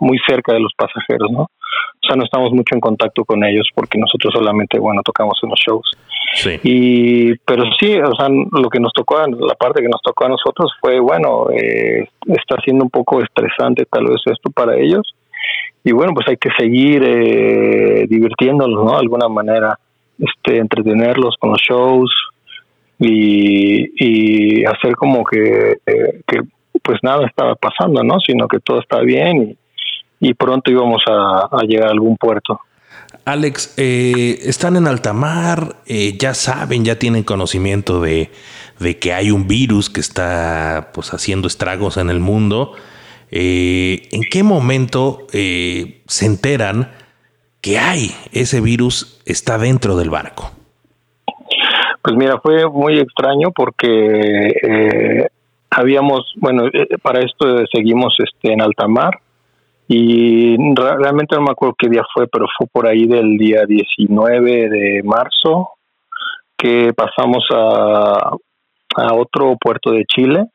muy 0.00 0.18
cerca 0.26 0.54
de 0.54 0.60
los 0.60 0.72
pasajeros, 0.74 1.30
¿no? 1.30 1.48
O 2.02 2.06
sea, 2.06 2.16
no 2.16 2.24
estamos 2.24 2.50
mucho 2.52 2.74
en 2.74 2.80
contacto 2.80 3.24
con 3.24 3.44
ellos 3.44 3.68
porque 3.74 3.96
nosotros 3.96 4.32
solamente, 4.34 4.78
bueno, 4.78 5.02
tocamos 5.04 5.38
en 5.42 5.50
los 5.50 5.60
shows. 5.60 5.88
Sí. 6.34 6.58
Y, 6.64 7.36
pero 7.38 7.64
sí, 7.78 7.94
o 7.96 8.14
sea, 8.16 8.28
lo 8.28 8.68
que 8.68 8.80
nos 8.80 8.92
tocó, 8.92 9.18
la 9.24 9.54
parte 9.54 9.82
que 9.82 9.88
nos 9.88 10.02
tocó 10.02 10.24
a 10.24 10.30
nosotros 10.30 10.72
fue, 10.80 10.98
bueno, 10.98 11.46
eh, 11.50 12.08
está 12.26 12.56
siendo 12.64 12.84
un 12.84 12.90
poco 12.90 13.22
estresante 13.22 13.84
tal 13.84 14.06
vez 14.06 14.20
esto 14.26 14.50
para 14.50 14.76
ellos. 14.76 15.14
Y 15.84 15.92
bueno, 15.92 16.12
pues 16.14 16.26
hay 16.28 16.36
que 16.36 16.50
seguir 16.58 17.02
eh, 17.04 18.06
divirtiéndolos, 18.08 18.84
¿no? 18.84 18.92
De 18.92 18.98
alguna 18.98 19.28
manera, 19.28 19.78
este, 20.18 20.58
entretenerlos 20.58 21.36
con 21.38 21.50
los 21.50 21.60
shows 21.60 22.12
y, 22.98 23.90
y 23.96 24.64
hacer 24.64 24.94
como 24.96 25.24
que, 25.24 25.76
eh, 25.86 26.20
que 26.26 26.40
pues 26.82 26.98
nada 27.02 27.26
estaba 27.26 27.54
pasando, 27.54 28.02
¿no? 28.02 28.18
Sino 28.20 28.48
que 28.48 28.58
todo 28.58 28.80
está 28.80 29.00
bien 29.00 29.42
y 29.42 29.56
y 30.22 30.34
pronto 30.34 30.70
íbamos 30.70 31.02
a, 31.08 31.48
llegar 31.66 31.88
a 31.88 31.90
algún 31.90 32.16
puerto. 32.16 32.60
Alex, 33.24 33.74
eh, 33.76 34.38
están 34.44 34.76
en 34.76 34.86
alta 34.86 35.12
mar, 35.12 35.74
eh, 35.84 36.16
ya 36.16 36.32
saben, 36.32 36.84
ya 36.84 36.96
tienen 36.96 37.24
conocimiento 37.24 38.00
de, 38.00 38.30
que 39.00 39.12
hay 39.12 39.32
un 39.32 39.48
virus 39.48 39.90
que 39.90 40.00
está 40.00 40.90
pues, 40.94 41.12
haciendo 41.12 41.48
estragos 41.48 41.96
en 41.96 42.08
el 42.08 42.20
mundo. 42.20 42.72
Eh, 43.32 44.08
¿En 44.12 44.22
qué 44.30 44.44
momento 44.44 45.26
se 45.32 46.26
enteran 46.26 46.92
que 47.60 47.78
hay 47.78 48.14
ese 48.32 48.60
virus 48.60 49.20
está 49.26 49.58
dentro 49.58 49.96
del 49.96 50.10
barco? 50.10 50.52
Pues 52.00 52.14
mira, 52.16 52.38
fue 52.40 52.68
muy 52.68 53.00
extraño 53.00 53.50
porque 53.50 55.26
habíamos, 55.68 56.32
bueno, 56.36 56.64
para 57.02 57.20
esto 57.20 57.64
seguimos 57.72 58.14
este, 58.20 58.52
en 58.52 58.60
alta 58.60 58.86
mar 58.86 59.18
y 59.94 60.56
realmente 60.74 61.36
no 61.36 61.42
me 61.42 61.50
acuerdo 61.50 61.74
qué 61.78 61.90
día 61.90 62.02
fue, 62.14 62.26
pero 62.26 62.46
fue 62.56 62.66
por 62.72 62.86
ahí 62.86 63.04
del 63.04 63.36
día 63.36 63.66
19 63.66 64.70
de 64.70 65.02
marzo 65.04 65.72
que 66.56 66.94
pasamos 66.96 67.44
a, 67.52 68.30
a 68.96 69.14
otro 69.14 69.54
puerto 69.60 69.90
de 69.90 70.04
Chile, 70.06 70.46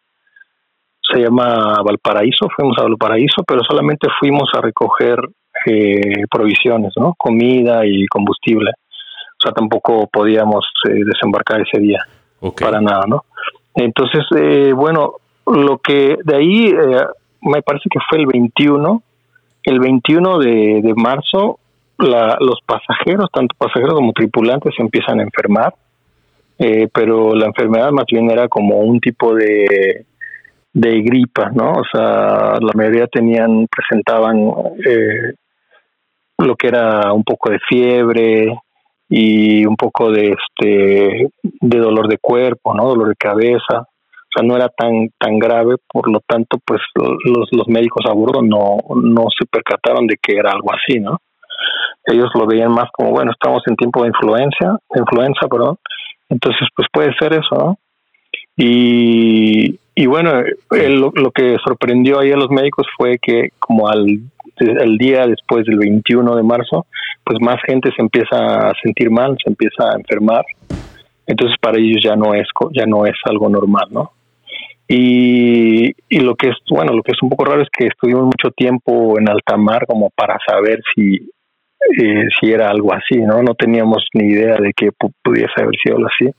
se 1.02 1.20
llama 1.20 1.84
Valparaíso, 1.84 2.48
fuimos 2.56 2.80
a 2.80 2.84
Valparaíso, 2.84 3.44
pero 3.48 3.62
solamente 3.64 4.08
fuimos 4.20 4.50
a 4.54 4.62
recoger 4.62 5.20
eh, 5.68 6.24
provisiones, 6.32 6.94
¿no? 6.98 7.14
Comida 7.16 7.86
y 7.86 8.08
combustible. 8.08 8.72
O 8.72 9.42
sea, 9.44 9.52
tampoco 9.52 10.08
podíamos 10.12 10.66
eh, 10.90 11.04
desembarcar 11.06 11.62
ese 11.62 11.80
día, 11.80 12.00
para 12.60 12.82
nada, 12.82 13.04
¿no? 13.08 13.26
Entonces, 13.76 14.26
eh, 14.36 14.74
bueno, 14.74 15.14
lo 15.46 15.78
que 15.78 16.18
de 16.24 16.36
ahí, 16.36 16.74
me 17.42 17.62
parece 17.62 17.88
que 17.92 18.00
fue 18.10 18.18
el 18.18 18.26
21, 18.26 19.04
el 19.68 19.80
21 19.82 20.40
de, 20.40 20.94
marzo 20.96 21.60
los 21.98 22.60
pasajeros, 22.66 23.30
tanto 23.34 23.54
pasajeros 23.58 23.96
como 23.96 24.14
tripulantes, 24.14 24.74
se 24.76 24.82
empiezan 24.82 25.20
a 25.20 25.24
enfermar, 25.24 25.76
eh, 26.58 26.88
pero 26.94 27.36
la 27.36 27.48
enfermedad 27.48 27.92
más 27.92 28.06
bien 28.10 28.32
era 28.32 28.48
como 28.48 28.78
un 28.78 29.02
tipo 29.02 29.36
de, 29.36 30.06
de 30.72 31.02
gripa, 31.02 31.50
¿no? 31.54 31.74
O 31.74 31.84
sea, 31.92 32.58
la 32.62 32.72
mayoría 32.76 33.08
tenían, 33.08 33.68
presentaban 33.68 34.38
eh, 34.86 35.34
lo 36.38 36.56
que 36.56 36.68
era 36.68 37.12
un 37.12 37.26
poco 37.26 37.50
de 37.50 37.60
fiebre 37.68 38.58
y 39.10 39.66
un 39.66 39.76
poco 39.76 40.12
de 40.12 40.34
este 40.34 41.30
de 41.44 41.78
dolor 41.78 42.08
de 42.08 42.20
cuerpo, 42.20 42.74
¿no? 42.74 42.88
Dolor 42.88 43.10
de 43.10 43.16
cabeza 43.16 43.86
no 44.44 44.56
era 44.56 44.70
tan 44.70 45.10
tan 45.18 45.40
grave, 45.40 45.76
por 45.92 46.10
lo 46.10 46.20
tanto, 46.28 46.58
pues 46.66 46.82
los, 46.96 47.48
los 47.52 47.68
médicos 47.68 48.06
a 48.10 48.14
bordo 48.14 48.42
no, 48.42 48.78
no 49.02 49.26
se 49.38 49.46
percataron 49.46 50.08
de 50.08 50.18
que 50.22 50.38
era 50.38 50.52
algo 50.52 50.72
así, 50.74 51.00
¿no? 51.00 51.20
Ellos 52.06 52.30
lo 52.36 52.46
veían 52.48 52.72
más 52.72 52.90
como, 52.92 53.12
bueno, 53.12 53.32
estamos 53.32 53.62
en 53.68 53.76
tiempo 53.76 54.02
de 54.02 54.10
influencia, 54.10 54.78
influenza, 54.96 55.48
perdón, 55.48 55.78
entonces 56.30 56.68
pues 56.76 56.88
puede 56.92 57.14
ser 57.20 57.34
eso, 57.34 57.56
¿no? 57.56 57.78
Y, 58.56 59.80
y 59.94 60.06
bueno, 60.08 60.44
lo, 60.70 61.32
que 61.32 61.58
sorprendió 61.66 62.20
ahí 62.20 62.32
a 62.32 62.38
los 62.38 62.50
médicos 62.50 62.88
fue 62.98 63.18
que 63.22 63.50
como 63.60 63.88
al 63.88 64.22
día 64.98 65.28
después 65.28 65.66
del 65.66 65.78
21 65.78 66.36
de 66.36 66.44
marzo, 66.44 66.86
pues 67.24 67.40
más 67.42 67.58
gente 67.66 67.92
se 67.96 68.02
empieza 68.02 68.70
a 68.70 68.74
sentir 68.82 69.12
mal, 69.12 69.38
se 69.44 69.50
empieza 69.50 69.92
a 69.92 69.96
enfermar. 69.96 70.44
Entonces 71.28 71.58
para 71.62 71.78
ellos 71.78 72.02
ya 72.04 72.16
no 72.16 72.34
es 72.34 72.48
ya 72.74 72.86
no 72.86 73.06
es 73.06 73.16
algo 73.26 73.50
normal, 73.50 73.88
¿no? 73.92 74.12
Y, 74.88 75.92
y 76.08 76.20
lo 76.20 76.36
que 76.36 76.50
es, 76.50 76.56
bueno, 76.70 76.94
lo 76.94 77.04
que 77.04 77.12
es 77.12 77.22
un 77.22 77.30
poco 77.30 77.46
raro 77.46 77.62
es 77.62 77.70
que 77.70 77.88
estuvimos 77.88 78.24
mucho 78.24 78.52
tiempo 78.52 79.20
en 79.20 79.30
alta 79.30 79.58
mar 79.58 79.86
como 79.86 80.10
para 80.12 80.38
saber 80.48 80.80
si, 80.96 81.16
eh, 82.00 82.28
si 82.40 82.52
era 82.52 82.70
algo 82.70 82.94
así, 82.94 83.18
¿no? 83.18 83.42
No 83.44 83.54
teníamos 83.54 84.06
ni 84.14 84.32
idea 84.32 84.56
de 84.56 84.72
que 84.74 84.90
pudiese 85.22 85.62
haber 85.62 85.76
sido 85.84 85.98
así, 86.08 86.32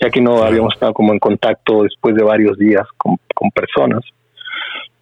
ya 0.00 0.10
que 0.10 0.20
no 0.20 0.42
habíamos 0.42 0.74
estado 0.74 0.92
como 0.92 1.12
en 1.12 1.18
contacto 1.18 1.84
después 1.84 2.14
de 2.14 2.22
varios 2.22 2.58
días 2.58 2.86
con, 2.98 3.16
con 3.34 3.50
personas 3.50 4.02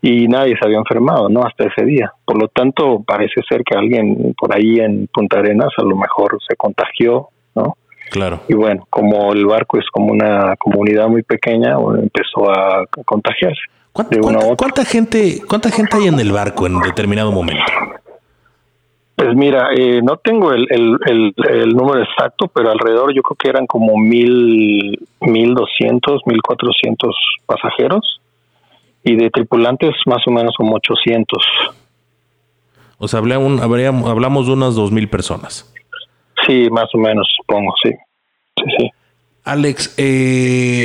y 0.03 0.27
nadie 0.27 0.57
se 0.61 0.67
había 0.67 0.79
enfermado, 0.79 1.29
¿no? 1.29 1.43
Hasta 1.45 1.67
ese 1.67 1.85
día. 1.85 2.13
Por 2.25 2.37
lo 2.37 2.49
tanto, 2.49 3.05
parece 3.07 3.41
ser 3.49 3.63
que 3.63 3.79
alguien 3.79 4.35
por 4.37 4.55
ahí 4.55 4.81
en 4.81 5.07
Punta 5.07 5.39
Arenas 5.39 5.73
a 5.79 5.85
lo 5.85 5.97
mejor 5.97 6.39
se 6.47 6.57
contagió, 6.57 7.29
¿no? 7.55 7.77
Claro. 8.11 8.41
Y 8.49 8.55
bueno, 8.55 8.87
como 8.91 9.33
el 9.33 9.47
barco 9.47 9.79
es 9.79 9.87
como 9.91 10.13
una 10.13 10.55
comunidad 10.57 11.09
muy 11.09 11.23
pequeña, 11.23 11.77
empezó 11.99 12.51
a 12.51 12.85
contagiarse. 13.05 13.63
¿Cuánta, 13.93 14.85
gente, 14.85 15.43
¿Cuánta 15.47 15.71
gente 15.71 15.97
hay 15.97 16.07
en 16.07 16.19
el 16.19 16.33
barco 16.33 16.67
en 16.67 16.81
determinado 16.81 17.31
momento? 17.31 17.65
Pues 19.15 19.37
mira, 19.37 19.69
eh, 19.77 20.01
no 20.03 20.17
tengo 20.17 20.53
el, 20.53 20.67
el, 20.71 21.69
número 21.69 22.03
exacto, 22.03 22.49
pero 22.49 22.71
alrededor 22.71 23.15
yo 23.15 23.23
creo 23.23 23.37
que 23.37 23.49
eran 23.51 23.67
como 23.67 23.99
mil, 23.99 24.99
mil 25.21 25.55
doscientos, 25.55 26.23
mil 26.25 26.41
cuatrocientos 26.41 27.15
pasajeros 27.45 28.21
y 29.05 29.17
de 29.17 29.31
tripulantes 29.31 29.95
más 30.07 30.27
o 30.27 30.31
menos 30.31 30.55
como 30.57 30.77
ochocientos. 30.77 31.45
O 32.97 33.09
sea, 33.09 33.19
hablamos 33.19 34.47
de 34.47 34.53
unas 34.53 34.75
dos 34.75 34.91
mil 34.91 35.09
personas. 35.09 35.71
Sí, 36.47 36.69
más 36.71 36.89
o 36.95 36.99
menos, 36.99 37.27
supongo, 37.37 37.73
sí. 37.83 37.91
Sí, 38.57 38.65
sí. 38.79 38.91
Alex, 39.45 39.95
eh, 39.99 40.85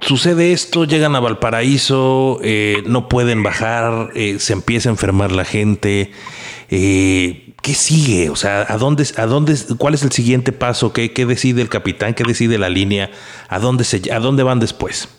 sucede 0.00 0.52
esto, 0.52 0.84
llegan 0.84 1.16
a 1.16 1.20
Valparaíso, 1.20 2.38
eh, 2.42 2.82
no 2.86 3.08
pueden 3.08 3.42
bajar, 3.42 4.10
eh, 4.14 4.38
se 4.38 4.52
empieza 4.52 4.88
a 4.88 4.92
enfermar 4.92 5.32
la 5.32 5.44
gente. 5.44 6.12
¿Qué 6.68 7.74
sigue? 7.74 8.30
O 8.30 8.36
sea, 8.36 8.64
¿a 8.68 8.76
dónde, 8.78 9.04
a 9.16 9.26
dónde, 9.26 9.54
¿cuál 9.78 9.94
es 9.94 10.04
el 10.04 10.12
siguiente 10.12 10.52
paso? 10.52 10.92
¿Qué, 10.92 11.12
¿Qué, 11.12 11.26
decide 11.26 11.62
el 11.62 11.68
capitán? 11.68 12.14
¿Qué 12.14 12.24
decide 12.24 12.58
la 12.58 12.68
línea? 12.68 13.10
¿A 13.48 13.58
dónde, 13.58 13.84
se, 13.84 14.12
a 14.12 14.20
dónde 14.20 14.42
van 14.42 14.60
después? 14.60 15.14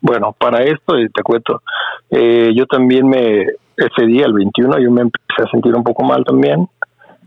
Bueno, 0.00 0.34
para 0.38 0.64
esto, 0.64 0.94
te 1.14 1.22
cuento, 1.22 1.62
yo 2.10 2.66
también 2.66 3.08
me, 3.08 3.42
ese 3.76 4.06
día, 4.06 4.26
el 4.26 4.32
21, 4.32 4.80
yo 4.80 4.90
me 4.90 5.02
empecé 5.02 5.42
a 5.42 5.50
sentir 5.50 5.74
un 5.74 5.84
poco 5.84 6.02
mal 6.02 6.24
también 6.24 6.68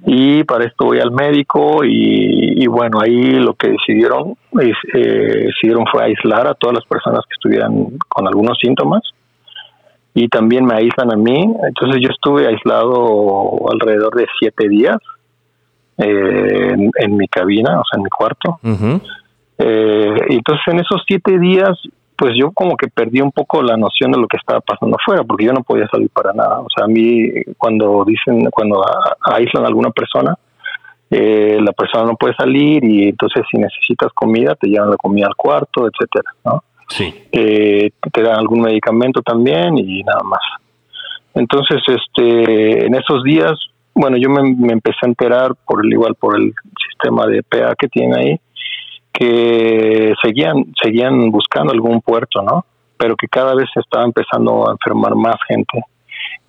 y 0.09 0.45
para 0.45 0.63
esto 0.63 0.85
voy 0.85 1.01
al 1.01 1.11
médico 1.11 1.83
y, 1.83 2.65
bueno, 2.67 2.99
ahí 3.01 3.33
lo 3.33 3.55
que 3.55 3.71
decidieron, 3.71 4.37
es, 4.53 4.73
eh, 4.93 5.47
decidieron 5.47 5.85
fue 5.91 6.05
aislar 6.05 6.47
a 6.47 6.53
todas 6.53 6.75
las 6.75 6.85
personas 6.85 7.25
que 7.27 7.33
estuvieran 7.33 7.87
con 8.07 8.25
algunos 8.25 8.57
síntomas 8.57 9.01
y 10.13 10.29
también 10.29 10.63
me 10.63 10.75
aíslan 10.75 11.11
a 11.11 11.17
mí. 11.17 11.53
Entonces 11.67 12.01
yo 12.01 12.09
estuve 12.09 12.47
aislado 12.47 13.69
alrededor 13.69 14.15
de 14.15 14.27
siete 14.39 14.69
días 14.69 14.97
eh, 15.97 16.73
en, 16.99 17.17
mi 17.17 17.27
cabina, 17.27 17.77
o 17.77 17.83
sea, 17.83 17.97
en 17.97 18.03
mi 18.03 18.09
cuarto. 18.09 18.59
eh, 19.57 20.15
entonces 20.29 20.67
en 20.67 20.79
esos 20.79 21.03
siete 21.05 21.37
días 21.37 21.77
pues 22.17 22.33
yo 22.35 22.51
como 22.51 22.75
que 22.75 22.87
perdí 22.87 23.21
un 23.21 23.31
poco 23.31 23.61
la 23.61 23.77
noción 23.77 24.11
de 24.11 24.19
lo 24.19 24.27
que 24.27 24.37
estaba 24.37 24.59
pasando 24.59 24.97
afuera, 24.99 25.23
porque 25.23 25.45
yo 25.45 25.53
no 25.53 25.63
podía 25.63 25.87
salir 25.87 26.09
para 26.09 26.33
nada. 26.33 26.59
O 26.59 26.67
sea, 26.75 26.85
a 26.85 26.87
mí 26.87 27.29
cuando 27.57 28.03
dicen, 28.05 28.49
cuando 28.49 28.83
aíslan 29.21 29.63
a 29.63 29.67
alguna 29.67 29.91
persona, 29.91 30.35
eh, 31.09 31.57
la 31.61 31.71
persona 31.71 32.05
no 32.05 32.15
puede 32.15 32.33
salir 32.35 32.83
y 32.83 33.09
entonces 33.09 33.45
si 33.49 33.57
necesitas 33.57 34.11
comida 34.13 34.55
te 34.55 34.67
llevan 34.67 34.89
la 34.89 34.97
comida 34.97 35.27
al 35.27 35.35
cuarto, 35.35 35.87
etcétera, 35.87 36.31
¿no? 36.43 36.63
Sí. 36.89 37.13
Eh, 37.31 37.91
te 38.11 38.21
dan 38.21 38.39
algún 38.39 38.61
medicamento 38.61 39.21
también 39.21 39.77
y 39.77 40.03
nada 40.03 40.23
más. 40.23 40.41
Entonces, 41.35 41.77
este, 41.87 42.87
en 42.87 42.95
esos 42.95 43.23
días, 43.23 43.53
bueno, 43.93 44.17
yo 44.17 44.29
me, 44.29 44.41
me 44.55 44.73
empecé 44.73 44.97
a 45.03 45.07
enterar 45.07 45.53
por 45.67 45.85
el 45.85 45.93
igual 45.93 46.15
por 46.15 46.35
el 46.35 46.53
sistema 46.89 47.27
de 47.27 47.43
PA 47.43 47.75
que 47.77 47.87
tiene 47.87 48.19
ahí, 48.19 48.39
que 49.17 50.13
seguían, 50.21 50.65
seguían 50.81 51.31
buscando 51.31 51.73
algún 51.73 52.01
puerto, 52.01 52.41
¿no? 52.41 52.65
Pero 52.97 53.15
que 53.15 53.27
cada 53.27 53.55
vez 53.55 53.67
se 53.73 53.79
estaba 53.79 54.05
empezando 54.05 54.67
a 54.67 54.71
enfermar 54.73 55.15
más 55.15 55.37
gente. 55.47 55.81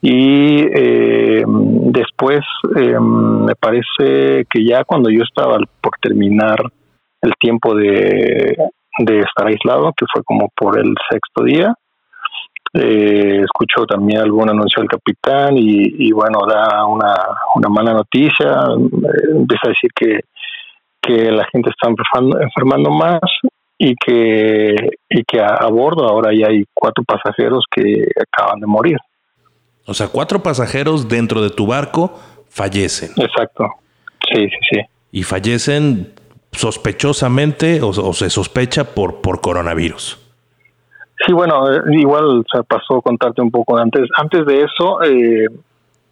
Y 0.00 0.60
eh, 0.60 1.44
después 1.46 2.40
eh, 2.76 2.98
me 3.00 3.54
parece 3.54 4.44
que 4.48 4.64
ya 4.64 4.84
cuando 4.84 5.10
yo 5.10 5.22
estaba 5.22 5.58
por 5.80 5.92
terminar 6.00 6.58
el 7.22 7.32
tiempo 7.40 7.74
de, 7.74 8.56
de 8.98 9.20
estar 9.20 9.46
aislado, 9.46 9.92
que 9.96 10.06
fue 10.12 10.22
como 10.24 10.50
por 10.54 10.78
el 10.78 10.94
sexto 11.10 11.44
día, 11.44 11.74
eh, 12.74 13.40
escucho 13.44 13.86
también 13.86 14.20
algún 14.20 14.50
anuncio 14.50 14.82
del 14.82 14.90
capitán 14.90 15.54
y, 15.56 16.12
bueno, 16.12 16.40
da 16.46 16.84
una, 16.84 17.14
una 17.54 17.68
mala 17.68 17.94
noticia, 17.94 18.46
eh, 18.46 19.30
empieza 19.34 19.66
a 19.66 19.70
decir 19.70 19.90
que, 19.94 20.20
que 21.08 21.32
la 21.32 21.46
gente 21.50 21.70
está 21.70 21.88
enfermando, 21.88 22.40
enfermando 22.40 22.90
más 22.90 23.20
y 23.78 23.94
que, 23.94 24.76
y 25.08 25.24
que 25.24 25.40
a, 25.40 25.66
bordo 25.68 26.06
ahora 26.06 26.32
ya 26.38 26.48
hay 26.48 26.64
cuatro 26.74 27.02
pasajeros 27.04 27.64
que 27.74 28.08
acaban 28.20 28.60
de 28.60 28.66
morir. 28.66 28.98
O 29.86 29.94
sea, 29.94 30.08
cuatro 30.08 30.42
pasajeros 30.42 31.08
dentro 31.08 31.40
de 31.40 31.48
tu 31.48 31.66
barco 31.66 32.12
fallecen. 32.50 33.10
Exacto, 33.16 33.66
sí, 34.30 34.48
sí, 34.48 34.58
sí. 34.70 34.80
Y 35.12 35.22
fallecen 35.22 36.12
sospechosamente 36.52 37.80
o, 37.80 37.88
o 37.88 38.12
se 38.12 38.28
sospecha 38.28 38.84
por, 38.94 39.22
por 39.22 39.40
coronavirus. 39.40 40.18
Sí, 41.26 41.32
bueno, 41.32 41.72
eh, 41.72 41.80
igual 41.92 42.44
se 42.52 42.62
pasó 42.64 43.00
contarte 43.00 43.40
un 43.40 43.50
poco 43.50 43.78
antes. 43.78 44.02
Antes 44.16 44.44
de 44.44 44.62
eso, 44.62 45.02
eh, 45.02 45.46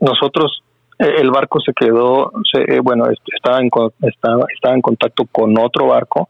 nosotros, 0.00 0.62
el 0.98 1.30
barco 1.30 1.60
se 1.60 1.72
quedó, 1.72 2.32
se, 2.50 2.80
bueno, 2.80 3.04
estaba 3.34 3.58
en, 3.60 3.70
estaba, 4.02 4.44
estaba 4.54 4.74
en 4.74 4.82
contacto 4.82 5.24
con 5.30 5.58
otro 5.58 5.88
barco 5.88 6.28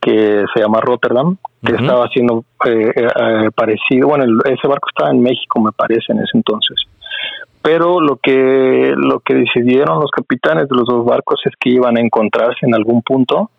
que 0.00 0.44
se 0.52 0.60
llama 0.60 0.80
Rotterdam, 0.80 1.36
que 1.64 1.74
estaba 1.74 2.06
haciendo 2.06 2.44
parecido, 3.54 4.08
bueno, 4.08 4.24
ese 4.44 4.66
barco 4.66 4.88
estaba 4.90 5.10
en 5.10 5.22
México, 5.22 5.60
me 5.60 5.70
parece, 5.70 6.12
en 6.12 6.18
ese 6.18 6.36
entonces. 6.36 6.76
Pero 7.62 8.00
lo 8.00 8.16
que, 8.16 8.94
lo 8.96 9.20
que 9.20 9.34
decidieron 9.34 10.00
los 10.00 10.10
capitanes 10.10 10.68
de 10.68 10.76
los 10.76 10.86
dos 10.86 11.04
barcos 11.04 11.40
es 11.44 11.52
que 11.60 11.70
iban 11.70 11.96
a 11.96 12.00
encontrarse 12.00 12.66
en 12.66 12.74
algún 12.74 13.02
punto 13.02 13.50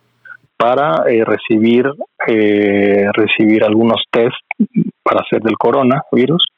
para 0.57 1.09
eh, 1.09 1.23
recibir 1.23 1.89
eh, 2.27 3.07
recibir 3.13 3.63
algunos 3.63 4.03
test 4.11 4.35
para 5.01 5.21
hacer 5.21 5.41
del 5.41 5.57
coronavirus 5.57 6.52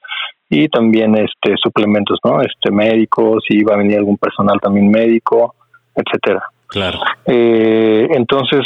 y 0.49 0.67
también 0.67 1.15
este 1.15 1.55
suplementos 1.61 2.19
no 2.23 2.41
este 2.41 2.71
médicos 2.71 3.43
si 3.47 3.57
iba 3.57 3.73
a 3.73 3.77
venir 3.77 3.97
algún 3.97 4.17
personal 4.17 4.59
también 4.61 4.89
médico 4.89 5.55
etcétera. 5.95 6.43
Claro. 6.67 6.99
Eh, 7.25 8.07
entonces 8.11 8.65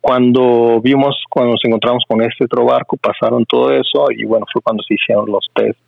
cuando 0.00 0.80
vimos 0.80 1.22
cuando 1.28 1.52
nos 1.52 1.64
encontramos 1.64 2.04
con 2.08 2.22
este 2.22 2.44
otro 2.44 2.64
barco 2.64 2.96
pasaron 2.96 3.44
todo 3.44 3.70
eso 3.72 4.06
y 4.10 4.24
bueno 4.24 4.46
fue 4.52 4.62
cuando 4.62 4.82
se 4.82 4.94
hicieron 4.94 5.30
los 5.30 5.46
test 5.54 5.78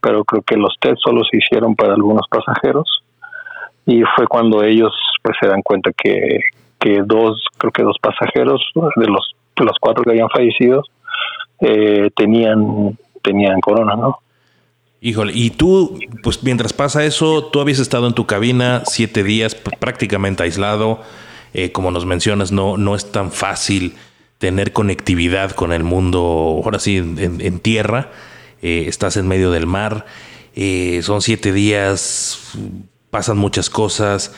pero 0.00 0.24
creo 0.24 0.42
que 0.42 0.56
los 0.56 0.74
test 0.80 0.98
solo 1.04 1.22
se 1.24 1.38
hicieron 1.38 1.74
para 1.74 1.94
algunos 1.94 2.26
pasajeros 2.28 3.02
y 3.88 4.02
fue 4.14 4.26
cuando 4.26 4.62
ellos 4.62 4.92
pues 5.22 5.36
se 5.40 5.48
dan 5.48 5.62
cuenta 5.62 5.90
que, 5.92 6.40
que 6.78 7.02
dos, 7.04 7.42
creo 7.56 7.72
que 7.72 7.82
dos 7.82 7.96
pasajeros 8.00 8.62
de 8.96 9.06
los, 9.06 9.34
los 9.56 9.76
cuatro 9.80 10.04
que 10.04 10.10
habían 10.10 10.28
fallecido 10.28 10.82
eh, 11.60 12.10
tenían, 12.14 12.98
tenían 13.22 13.60
corona, 13.60 13.96
¿no? 13.96 14.18
Híjole, 15.00 15.32
y 15.34 15.50
tú, 15.50 15.98
pues 16.22 16.42
mientras 16.42 16.72
pasa 16.72 17.04
eso, 17.04 17.44
tú 17.44 17.60
habías 17.60 17.78
estado 17.78 18.06
en 18.08 18.14
tu 18.14 18.26
cabina 18.26 18.82
siete 18.86 19.22
días 19.22 19.54
prácticamente 19.54 20.42
aislado. 20.42 21.00
Eh, 21.54 21.72
como 21.72 21.90
nos 21.90 22.04
mencionas, 22.04 22.50
no, 22.52 22.76
no 22.76 22.96
es 22.96 23.12
tan 23.12 23.30
fácil 23.30 23.94
tener 24.38 24.72
conectividad 24.72 25.52
con 25.52 25.72
el 25.72 25.84
mundo, 25.84 26.62
ahora 26.64 26.78
sí, 26.78 26.96
en, 26.96 27.60
tierra. 27.60 28.10
Eh, 28.60 28.84
estás 28.88 29.16
en 29.16 29.28
medio 29.28 29.50
del 29.50 29.66
mar. 29.66 30.06
son 31.02 31.22
siete 31.22 31.52
días, 31.52 32.40
pasan 33.10 33.38
muchas 33.38 33.70
cosas. 33.70 34.32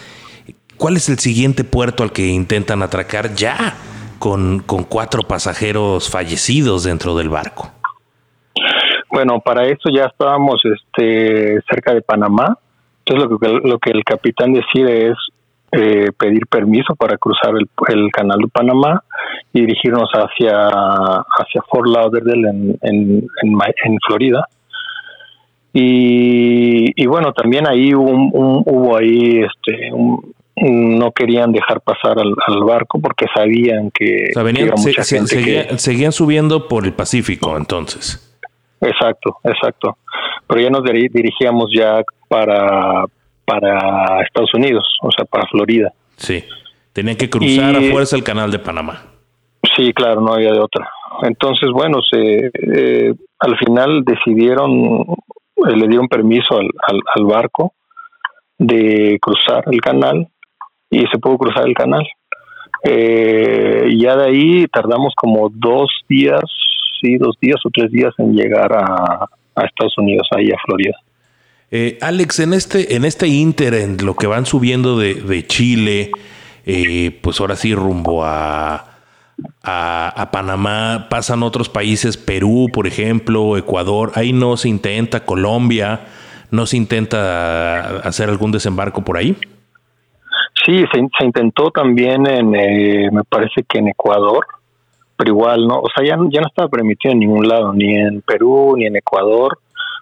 ¿Cuál 0.80 0.96
es 0.96 1.10
el 1.10 1.18
siguiente 1.18 1.62
puerto 1.62 2.02
al 2.02 2.10
que 2.10 2.28
intentan 2.28 2.82
atracar 2.82 3.34
ya 3.34 3.76
con, 4.18 4.60
cuatro 4.60 5.22
pasajeros 5.22 6.08
fallecidos 6.08 6.84
dentro 6.84 7.14
del 7.18 7.28
barco? 7.28 7.70
Bueno, 9.10 9.40
para 9.40 9.66
eso 9.66 9.90
ya 9.92 10.04
estábamos 10.04 10.60
este, 10.64 11.60
cerca 11.68 11.94
de 11.94 12.02
Panamá. 12.02 12.56
Entonces 13.04 13.30
lo 13.30 13.38
que, 13.38 13.68
lo 13.68 13.78
que 13.78 13.90
el 13.90 14.04
capitán 14.04 14.52
decide 14.52 15.08
es 15.08 15.16
eh, 15.72 16.10
pedir 16.18 16.46
permiso 16.46 16.94
para 16.96 17.16
cruzar 17.16 17.54
el, 17.54 18.10
canal 18.10 18.38
de 18.38 18.48
Panamá 18.48 19.02
y 19.52 19.60
dirigirnos 19.60 20.10
hacia, 20.12 20.66
hacia 20.66 21.62
Fort 21.70 21.88
Lauderdale 21.88 22.48
en, 22.48 22.78
en, 22.82 23.28
en, 23.42 23.98
Florida. 24.06 24.46
Y, 25.72 27.06
bueno, 27.06 27.32
también 27.32 27.68
ahí 27.68 27.94
hubo, 27.94 28.10
hubo 28.66 28.96
ahí 28.96 29.42
este, 29.44 29.92
un, 29.92 30.34
no 30.56 31.12
querían 31.12 31.52
dejar 31.52 31.80
pasar 31.80 32.18
al, 32.18 32.64
barco 32.64 33.00
porque 33.00 33.26
sabían 33.34 33.90
que, 33.92 34.30
seguían 35.78 36.12
subiendo 36.12 36.68
por 36.68 36.84
el 36.84 36.92
Pacífico 36.92 37.56
entonces. 37.56 38.29
Exacto, 38.80 39.36
exacto. 39.44 39.98
Pero 40.46 40.60
ya 40.60 40.70
nos 40.70 40.82
dirigíamos 40.84 41.70
ya 41.74 42.02
para, 42.28 43.04
para 43.44 44.22
Estados 44.22 44.52
Unidos, 44.54 44.84
o 45.02 45.10
sea, 45.10 45.24
para 45.24 45.46
Florida. 45.48 45.92
Sí, 46.16 46.44
tenían 46.92 47.16
que 47.16 47.30
cruzar 47.30 47.76
a 47.76 47.80
fuerza 47.90 48.16
el 48.16 48.24
canal 48.24 48.50
de 48.50 48.58
Panamá. 48.58 49.02
Sí, 49.76 49.92
claro, 49.92 50.20
no 50.20 50.32
había 50.32 50.52
de 50.52 50.60
otra. 50.60 50.88
Entonces, 51.22 51.70
bueno, 51.72 51.98
se, 52.10 52.46
eh, 52.46 53.14
al 53.38 53.58
final 53.58 54.04
decidieron, 54.04 55.02
eh, 55.56 55.76
le 55.76 55.86
dieron 55.86 56.08
permiso 56.08 56.58
al, 56.58 56.68
al 57.14 57.24
barco 57.24 57.74
de 58.58 59.18
cruzar 59.20 59.64
el 59.70 59.80
canal 59.80 60.28
y 60.90 61.06
se 61.06 61.18
pudo 61.18 61.38
cruzar 61.38 61.66
el 61.66 61.74
canal. 61.74 62.06
Eh, 62.82 63.90
ya 63.98 64.16
de 64.16 64.26
ahí 64.26 64.66
tardamos 64.66 65.14
como 65.14 65.50
dos 65.50 65.90
días, 66.08 66.40
sí, 67.00 67.16
dos 67.16 67.36
días 67.40 67.60
o 67.64 67.70
tres 67.70 67.90
días 67.90 68.12
en 68.18 68.34
llegar 68.34 68.72
a, 68.72 69.26
Estados 69.64 69.98
Unidos, 69.98 70.26
ahí 70.34 70.50
a 70.50 70.56
Florida. 70.64 70.96
Eh, 71.70 71.98
Alex, 72.00 72.40
en 72.40 72.54
este, 72.54 72.96
en 72.96 73.04
este 73.04 73.28
inter, 73.28 73.74
en 73.74 73.98
lo 74.04 74.14
que 74.14 74.26
van 74.26 74.46
subiendo 74.46 74.98
de, 74.98 75.46
Chile, 75.46 76.10
eh, 76.64 77.18
pues 77.20 77.40
ahora 77.40 77.56
sí 77.56 77.74
rumbo 77.74 78.24
a, 78.24 78.90
a, 79.62 80.28
Panamá, 80.32 81.08
pasan 81.10 81.42
otros 81.42 81.68
países, 81.68 82.16
Perú, 82.16 82.68
por 82.72 82.86
ejemplo, 82.86 83.56
Ecuador, 83.56 84.12
ahí 84.14 84.32
no 84.32 84.56
se 84.56 84.68
intenta, 84.68 85.24
Colombia, 85.24 86.06
no 86.50 86.66
se 86.66 86.76
intenta 86.76 87.98
hacer 87.98 88.28
algún 88.28 88.52
desembarco 88.52 89.02
por 89.02 89.16
ahí. 89.16 89.36
Sí, 90.64 90.84
se, 90.92 91.24
intentó 91.24 91.70
también 91.70 92.26
en, 92.26 92.54
eh, 92.54 93.10
me 93.10 93.24
parece 93.24 93.62
que 93.68 93.78
en 93.78 93.88
Ecuador, 93.88 94.46
pero 95.20 95.32
igual, 95.32 95.66
¿no? 95.66 95.80
O 95.80 95.88
sea, 95.94 96.02
ya, 96.02 96.16
ya 96.30 96.40
no 96.40 96.46
estaba 96.48 96.70
permitido 96.70 97.12
en 97.12 97.18
ningún 97.18 97.46
lado, 97.46 97.74
ni 97.74 97.94
en 97.94 98.22
Perú, 98.22 98.72
ni 98.74 98.86
en 98.86 98.96
Ecuador. 98.96 99.58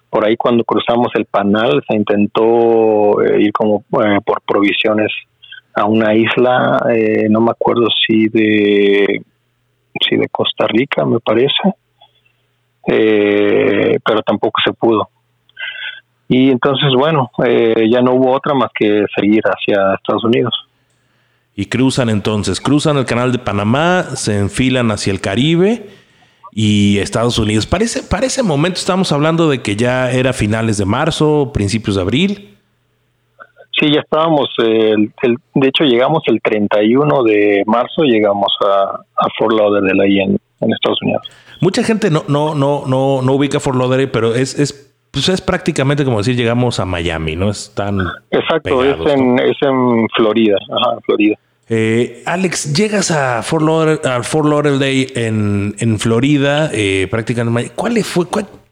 Por 0.09 0.25
ahí 0.25 0.37
cuando 0.37 0.63
cruzamos 0.63 1.09
el 1.15 1.25
Panal 1.25 1.83
se 1.85 1.93
intentó 1.93 3.21
eh, 3.21 3.41
ir 3.41 3.51
como 3.51 3.83
eh, 4.01 4.19
por 4.25 4.41
provisiones 4.43 5.11
a 5.75 5.83
una 5.83 6.15
isla, 6.15 6.79
no 7.29 7.41
me 7.41 7.51
acuerdo 7.51 7.87
si 8.07 8.29
de, 8.29 9.21
si 10.01 10.15
de 10.15 10.29
Costa 10.29 10.65
Rica, 10.67 11.05
me 11.05 11.19
parece, 11.19 11.73
pero 12.85 14.21
tampoco 14.25 14.59
se 14.65 14.71
pudo. 14.73 15.09
Y 16.29 16.49
entonces, 16.49 16.89
bueno, 16.97 17.29
eh, 17.45 17.89
ya 17.91 18.01
no 18.01 18.13
hubo 18.13 18.31
otra 18.31 18.53
más 18.53 18.69
que 18.73 19.03
seguir 19.15 19.41
hacia 19.43 19.95
Estados 19.95 20.23
Unidos. 20.23 20.68
Y 21.59 21.65
cruzan 21.65 22.07
entonces, 22.07 22.61
cruzan 22.61 22.95
el 22.95 23.03
canal 23.03 23.33
de 23.33 23.37
Panamá, 23.37 24.03
se 24.15 24.37
enfilan 24.37 24.91
hacia 24.91 25.11
el 25.11 25.19
Caribe 25.19 25.87
y 26.53 26.99
Estados 26.99 27.37
Unidos. 27.37 27.67
Parece, 27.67 28.01
para 28.01 28.27
ese 28.27 28.43
momento 28.43 28.79
estamos 28.79 29.11
hablando 29.11 29.49
de 29.49 29.61
que 29.61 29.75
ya 29.75 30.09
era 30.09 30.31
finales 30.31 30.77
de 30.77 30.85
marzo, 30.85 31.51
principios 31.53 31.97
de 31.97 32.01
abril. 32.01 32.57
Sí, 33.77 33.91
ya 33.93 33.99
estábamos, 33.99 34.47
el, 34.59 35.11
de 35.53 35.67
hecho 35.67 35.83
llegamos 35.83 36.23
el 36.27 36.39
31 36.41 37.23
de 37.23 37.63
marzo, 37.67 38.03
llegamos 38.03 38.53
a, 38.65 39.01
a 39.17 39.27
Fort 39.37 39.51
Lauderdale 39.51 40.01
ahí 40.01 40.19
en, 40.21 40.37
en 40.61 40.71
Estados 40.71 41.01
Unidos. 41.01 41.29
Mucha 41.59 41.83
gente 41.83 42.09
no, 42.09 42.23
no, 42.29 42.55
no, 42.55 42.83
no, 42.87 43.21
no 43.21 43.33
ubica 43.33 43.59
Fort 43.59 43.77
Lauderdale, 43.77 44.07
pero 44.07 44.33
es, 44.33 44.57
es 44.57 44.95
pues 45.11 45.27
es 45.27 45.41
prácticamente 45.41 46.05
como 46.05 46.19
decir 46.19 46.37
llegamos 46.37 46.79
a 46.79 46.85
Miami, 46.85 47.35
¿no? 47.35 47.49
Es 47.49 47.75
tan. 47.75 47.99
Exacto, 48.31 48.81
es, 48.81 49.13
en, 49.13 49.39
es 49.39 49.57
en 49.61 50.07
Florida. 50.15 50.55
Ajá, 50.69 50.99
Florida. 51.03 51.35
Eh, 51.69 52.23
Alex, 52.25 52.73
llegas 52.73 53.11
a 53.11 53.43
Fort 53.43 53.63
Lauderdale, 53.63 55.07
en, 55.15 55.75
en 55.77 55.99
Florida, 55.99 56.71
eh, 56.73 57.07
prácticamente. 57.11 57.71
¿Cuál 57.75 58.03
fue? 58.03 58.25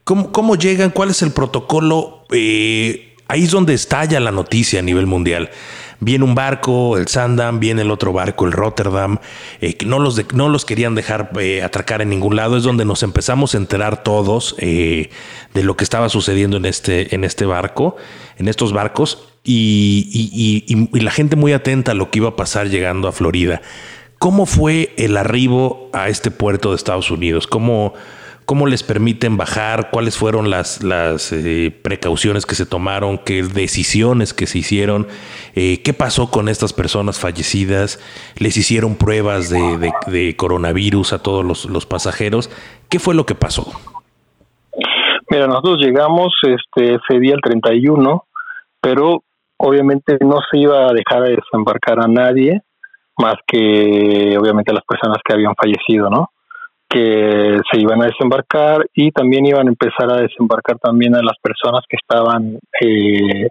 cómo, 0.04 0.32
¿Cómo 0.32 0.56
llegan? 0.56 0.90
¿Cuál 0.90 1.12
es 1.12 1.22
el 1.22 1.32
protocolo? 1.32 2.26
Eh, 2.32 3.16
ahí 3.28 3.44
es 3.44 3.52
donde 3.52 3.76
estalla 3.76 4.20
la 4.20 4.32
noticia 4.32 4.80
a 4.80 4.84
nivel 4.84 5.06
mundial. 5.06 5.52
Viene 6.00 6.24
un 6.24 6.36
barco, 6.36 6.98
el 6.98 7.08
Sandam, 7.08 7.60
viene 7.60 7.82
el 7.82 7.90
otro 7.90 8.14
barco, 8.14 8.46
el 8.46 8.52
Rotterdam, 8.52 9.18
eh, 9.62 9.76
que 9.76 9.86
no 9.86 9.98
los, 9.98 10.22
no 10.34 10.48
los 10.48 10.64
querían 10.64 10.94
dejar 10.94 11.32
eh, 11.40 11.64
atracar 11.64 12.02
en 12.02 12.10
ningún 12.10 12.36
lado. 12.36 12.56
Es 12.56 12.64
donde 12.64 12.86
nos 12.86 13.02
empezamos 13.02 13.56
a 13.56 13.58
enterar 13.58 14.04
todos 14.04 14.56
eh, 14.60 15.10
de 15.54 15.64
lo 15.64 15.76
que 15.76 15.84
estaba 15.84 16.10
sucediendo 16.10 16.58
en 16.58 16.66
este, 16.66 17.16
en 17.16 17.24
este 17.24 17.46
barco, 17.46 17.96
en 18.38 18.48
estos 18.48 18.74
barcos, 18.74 19.28
y, 19.44 20.68
y 20.68 21.00
la 21.00 21.12
gente 21.12 21.38
muy 21.38 21.54
atenta 21.54 21.94
a 21.94 21.96
lo 21.96 22.12
que 22.12 22.20
iba 22.20 22.30
a 22.30 22.36
pasar 22.36 22.70
llegando 22.70 23.08
a 23.08 23.14
Florida. 23.14 23.62
¿Cómo 24.20 24.46
fue 24.46 24.94
el 24.98 25.16
arribo 25.16 25.90
a 25.94 26.10
este 26.10 26.32
puerto 26.32 26.72
de 26.72 26.76
Estados 26.76 27.12
Unidos? 27.12 27.48
¿Cómo, 27.48 27.94
cómo 28.48 28.66
les 28.66 28.82
permiten 28.82 29.36
bajar, 29.36 29.90
cuáles 29.92 30.18
fueron 30.18 30.50
las, 30.50 30.82
las 30.82 31.34
eh, 31.34 31.70
precauciones 31.84 32.46
que 32.46 32.56
se 32.56 32.66
tomaron, 32.66 33.18
qué 33.18 33.44
decisiones 33.44 34.34
que 34.34 34.48
se 34.48 34.60
hicieron, 34.60 35.06
eh, 35.54 35.84
qué 35.84 35.94
pasó 35.94 36.32
con 36.32 36.48
estas 36.48 36.72
personas 36.72 37.20
fallecidas, 37.20 38.00
les 38.40 38.56
hicieron 38.56 38.96
pruebas 38.96 39.50
de, 39.50 40.36
coronavirus 40.38 41.12
a 41.12 41.22
todos 41.22 41.44
los, 41.44 41.86
pasajeros, 41.86 42.50
¿qué 42.90 43.00
fue 43.00 43.16
lo 43.16 43.26
que 43.26 43.36
pasó? 43.36 43.66
Mira, 45.30 45.48
nosotros 45.48 45.80
llegamos 45.80 46.34
este, 46.44 46.96
ese 46.96 47.20
día 47.20 47.34
el 47.36 47.42
31, 47.42 48.24
pero 48.80 49.24
obviamente 49.58 50.18
no 50.22 50.38
se 50.50 50.58
iba 50.58 50.88
a 50.88 50.94
dejar 50.94 51.24
de 51.24 51.36
desembarcar 51.36 52.00
a 52.00 52.08
nadie, 52.08 52.62
más 53.18 53.36
que 53.46 54.38
obviamente 54.40 54.72
a 54.72 54.76
las 54.76 54.86
personas 54.86 55.18
que 55.26 55.34
habían 55.34 55.54
fallecido, 55.56 56.10
¿no? 56.10 56.30
Que 56.90 57.58
se 57.72 57.80
iban 57.80 58.02
a 58.02 58.06
desembarcar 58.06 58.88
y 58.94 59.12
también 59.12 59.46
iban 59.46 59.68
a 59.68 59.72
empezar 59.72 60.12
a 60.12 60.22
desembarcar 60.22 60.78
también 60.80 61.16
a 61.16 61.22
las 61.22 61.38
personas 61.42 61.84
que 61.88 61.98
estaban 61.98 62.60
eh, 62.82 63.50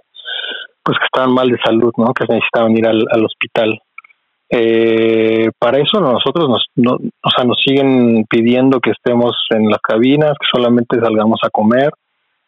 pues 0.82 0.98
que 0.98 1.04
estaban 1.04 1.34
mal 1.34 1.48
de 1.48 1.58
salud 1.64 1.92
no 1.96 2.14
que 2.14 2.24
necesitaban 2.28 2.76
ir 2.76 2.86
al, 2.86 3.24
hospital. 3.24 3.78
Eh, 4.48 5.50
para 5.58 5.78
eso 5.78 6.00
nosotros 6.00 6.48
nos 6.48 6.66
no, 6.76 6.92
o 6.92 7.30
sea 7.34 7.44
nos 7.44 7.58
siguen 7.64 8.24
pidiendo 8.30 8.80
que 8.80 8.92
estemos 8.92 9.34
en 9.50 9.68
las 9.68 9.80
cabinas 9.80 10.32
que 10.38 10.46
solamente 10.50 10.98
salgamos 11.00 11.40
a 11.42 11.50
comer. 11.50 11.90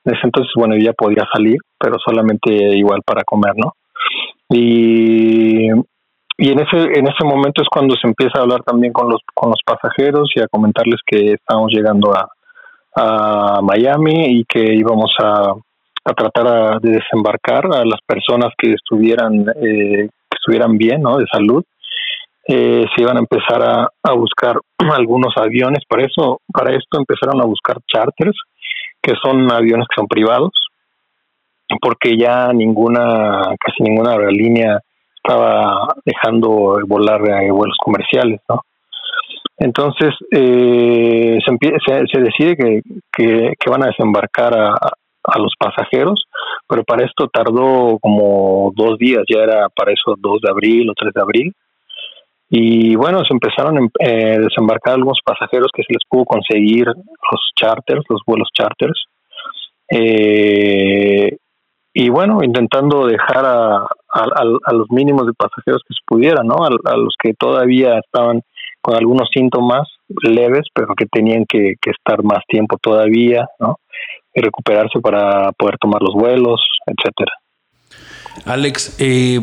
Ese 0.04 0.20
entonces 0.24 0.52
bueno 0.54 0.76
ya 0.76 0.92
podía 0.92 1.26
salir 1.32 1.58
pero 1.78 1.96
solamente 1.98 2.50
igual 2.52 3.02
para 3.04 3.24
comer 3.24 3.52
no 3.56 3.74
y 4.50 5.68
y 6.40 6.52
en 6.52 6.60
ese 6.60 6.76
en 6.76 7.08
ese 7.08 7.24
momento 7.24 7.62
es 7.62 7.68
cuando 7.68 7.96
se 7.96 8.06
empieza 8.06 8.38
a 8.38 8.42
hablar 8.42 8.62
también 8.62 8.92
con 8.92 9.10
los 9.10 9.20
con 9.34 9.50
los 9.50 9.60
pasajeros 9.66 10.30
y 10.36 10.40
a 10.40 10.46
comentarles 10.46 11.00
que 11.04 11.32
estamos 11.32 11.72
llegando 11.72 12.14
a, 12.14 12.28
a 12.94 13.60
Miami 13.60 14.38
y 14.38 14.44
que 14.44 14.72
íbamos 14.72 15.12
a, 15.20 15.52
a 16.04 16.14
tratar 16.14 16.80
de 16.80 16.92
desembarcar 16.92 17.66
a 17.66 17.84
las 17.84 18.00
personas 18.06 18.52
que 18.56 18.70
estuvieran 18.70 19.46
eh, 19.60 20.08
que 20.30 20.36
estuvieran 20.38 20.78
bien 20.78 21.02
¿no? 21.02 21.16
de 21.18 21.26
salud 21.30 21.64
eh, 22.46 22.84
se 22.94 23.02
iban 23.02 23.16
a 23.16 23.20
empezar 23.20 23.62
a, 23.62 23.88
a, 24.02 24.12
buscar 24.14 24.58
algunos 24.96 25.34
aviones 25.36 25.80
para 25.88 26.04
eso 26.04 26.40
para 26.52 26.72
esto 26.72 26.98
empezaron 26.98 27.42
a 27.42 27.46
buscar 27.46 27.78
charters 27.92 28.38
que 29.02 29.14
son 29.20 29.50
aviones 29.52 29.86
que 29.88 30.00
son 30.00 30.06
privados 30.06 30.52
porque 31.82 32.16
ya 32.16 32.52
ninguna 32.52 33.54
casi 33.58 33.82
ninguna 33.82 34.12
aerolínea 34.12 34.80
estaba 35.22 35.94
dejando 36.04 36.78
volar 36.86 37.20
eh, 37.28 37.50
vuelos 37.50 37.76
comerciales, 37.78 38.40
¿no? 38.48 38.62
Entonces 39.58 40.14
eh, 40.30 41.38
se, 41.44 42.06
se, 42.12 42.20
decide 42.20 42.56
que, 42.56 42.80
que, 43.58 43.70
van 43.70 43.82
a 43.82 43.88
desembarcar 43.88 44.56
a, 44.56 44.74
a, 45.24 45.38
los 45.38 45.52
pasajeros, 45.58 46.24
pero 46.68 46.84
para 46.84 47.04
esto 47.04 47.26
tardó 47.26 47.98
como 48.00 48.72
dos 48.76 48.98
días, 48.98 49.24
ya 49.28 49.42
era 49.42 49.68
para 49.68 49.92
eso 49.92 50.14
2 50.16 50.40
de 50.42 50.50
abril 50.50 50.90
o 50.90 50.94
3 50.94 51.12
de 51.12 51.20
abril. 51.20 51.52
Y 52.50 52.96
bueno, 52.96 53.24
se 53.24 53.34
empezaron 53.34 53.78
a 53.78 53.88
eh, 53.98 54.38
desembarcar 54.38 54.94
algunos 54.94 55.18
pasajeros 55.24 55.70
que 55.74 55.82
se 55.82 55.92
les 55.92 56.02
pudo 56.08 56.24
conseguir 56.24 56.86
los 56.86 57.50
charters, 57.56 58.04
los 58.08 58.22
vuelos 58.26 58.48
charters. 58.54 59.04
Eh, 59.90 61.36
y 61.92 62.08
bueno, 62.10 62.38
intentando 62.42 63.06
dejar 63.06 63.44
a, 63.44 63.86
a, 64.12 64.72
los 64.72 64.90
mínimos 64.90 65.26
de 65.26 65.32
pasajeros 65.34 65.82
que 65.86 65.94
se 65.94 66.00
pudiera, 66.06 66.42
¿no? 66.42 66.56
A, 66.64 66.96
los 66.96 67.14
que 67.22 67.34
todavía 67.34 67.98
estaban 67.98 68.42
con 68.80 68.94
algunos 68.96 69.28
síntomas 69.32 69.88
leves, 70.22 70.66
pero 70.72 70.94
que 70.96 71.06
tenían 71.06 71.44
que, 71.46 71.74
estar 71.84 72.22
más 72.22 72.40
tiempo 72.48 72.78
todavía, 72.80 73.46
¿no? 73.58 73.78
Y 74.34 74.40
recuperarse 74.40 75.00
para 75.00 75.52
poder 75.52 75.78
tomar 75.78 76.02
los 76.02 76.14
vuelos, 76.14 76.60
etcétera. 76.86 77.32
Alex, 78.44 78.96
eh, 79.00 79.40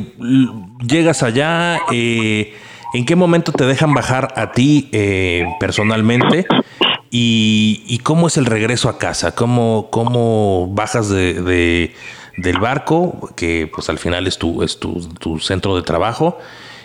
llegas 0.88 1.22
allá, 1.22 1.80
eh, 1.92 2.54
¿en 2.94 3.06
qué 3.06 3.16
momento 3.16 3.52
te 3.52 3.66
dejan 3.66 3.94
bajar 3.94 4.30
a 4.36 4.52
ti 4.52 4.90
eh, 4.94 5.46
personalmente? 5.60 6.46
Y, 7.18 8.00
cómo 8.04 8.28
es 8.28 8.36
el 8.36 8.46
regreso 8.46 8.90
a 8.90 8.98
casa? 8.98 9.34
¿Cómo, 9.36 9.88
cómo 9.90 10.68
bajas 10.72 11.10
de 11.10 11.94
del 12.38 12.60
barco, 12.60 13.30
que 13.36 13.70
pues 13.74 13.90
al 13.90 13.98
final 13.98 14.28
es 14.28 14.38
tu, 14.38 14.64
es 14.64 14.80
tu, 14.80 15.08
tu 15.20 15.40
centro 15.40 15.76
de 15.76 15.82
trabajo, 15.82 16.38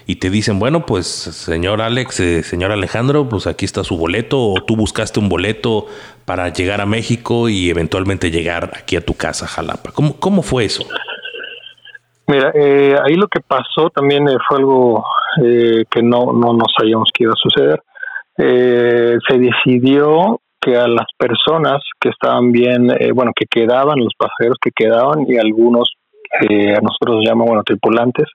y 0.07 0.17
te 0.17 0.29
dicen, 0.29 0.59
bueno, 0.59 0.87
pues 0.87 1.07
señor 1.07 1.81
Alex, 1.81 2.19
eh, 2.19 2.43
señor 2.43 2.73
Alejandro, 2.73 3.29
pues 3.29 3.47
aquí 3.47 3.65
está 3.65 3.85
su 3.85 3.97
boleto, 3.97 4.41
o 4.41 4.61
tú 4.65 4.75
buscaste 4.75 5.21
un 5.21 5.29
boleto 5.29 5.87
para 6.25 6.49
llegar 6.49 6.81
a 6.81 6.87
México 6.87 7.49
y 7.49 7.71
eventualmente 7.71 8.33
llegar 8.33 8.73
aquí 8.77 8.97
a 8.97 9.05
tu 9.05 9.15
casa, 9.15 9.47
Jalapa. 9.47 9.93
¿Cómo, 9.93 10.19
cómo 10.19 10.43
fue 10.43 10.65
eso? 10.65 10.85
Mira, 12.27 12.51
eh, 12.55 12.97
ahí 13.05 13.15
lo 13.15 13.29
que 13.29 13.41
pasó 13.41 13.91
también 13.91 14.29
eh, 14.29 14.37
fue 14.49 14.59
algo 14.59 15.05
que 15.37 16.03
no, 16.03 16.33
no, 16.33 16.55
no 16.55 16.65
sabíamos 16.77 17.09
que 17.15 17.23
iba 17.23 17.33
a 17.33 17.37
suceder. 17.37 17.81
se 18.37 19.39
decidió 19.39 20.40
que 20.61 20.77
a 20.77 20.87
las 20.87 21.07
personas 21.17 21.83
que 22.01 22.11
estaban 22.11 22.53
bien, 22.53 22.91
eh, 22.91 23.13
bueno, 23.13 23.33
que 23.35 23.47
quedaban, 23.47 23.99
los 23.99 24.15
pasajeros 24.17 24.57
que 24.61 24.71
quedaban 24.71 25.25
y 25.27 25.39
algunos, 25.39 25.95
eh, 26.41 26.75
a 26.75 26.81
nosotros 26.81 27.17
nos 27.17 27.25
llaman, 27.25 27.47
bueno, 27.47 27.63
tripulantes, 27.65 28.27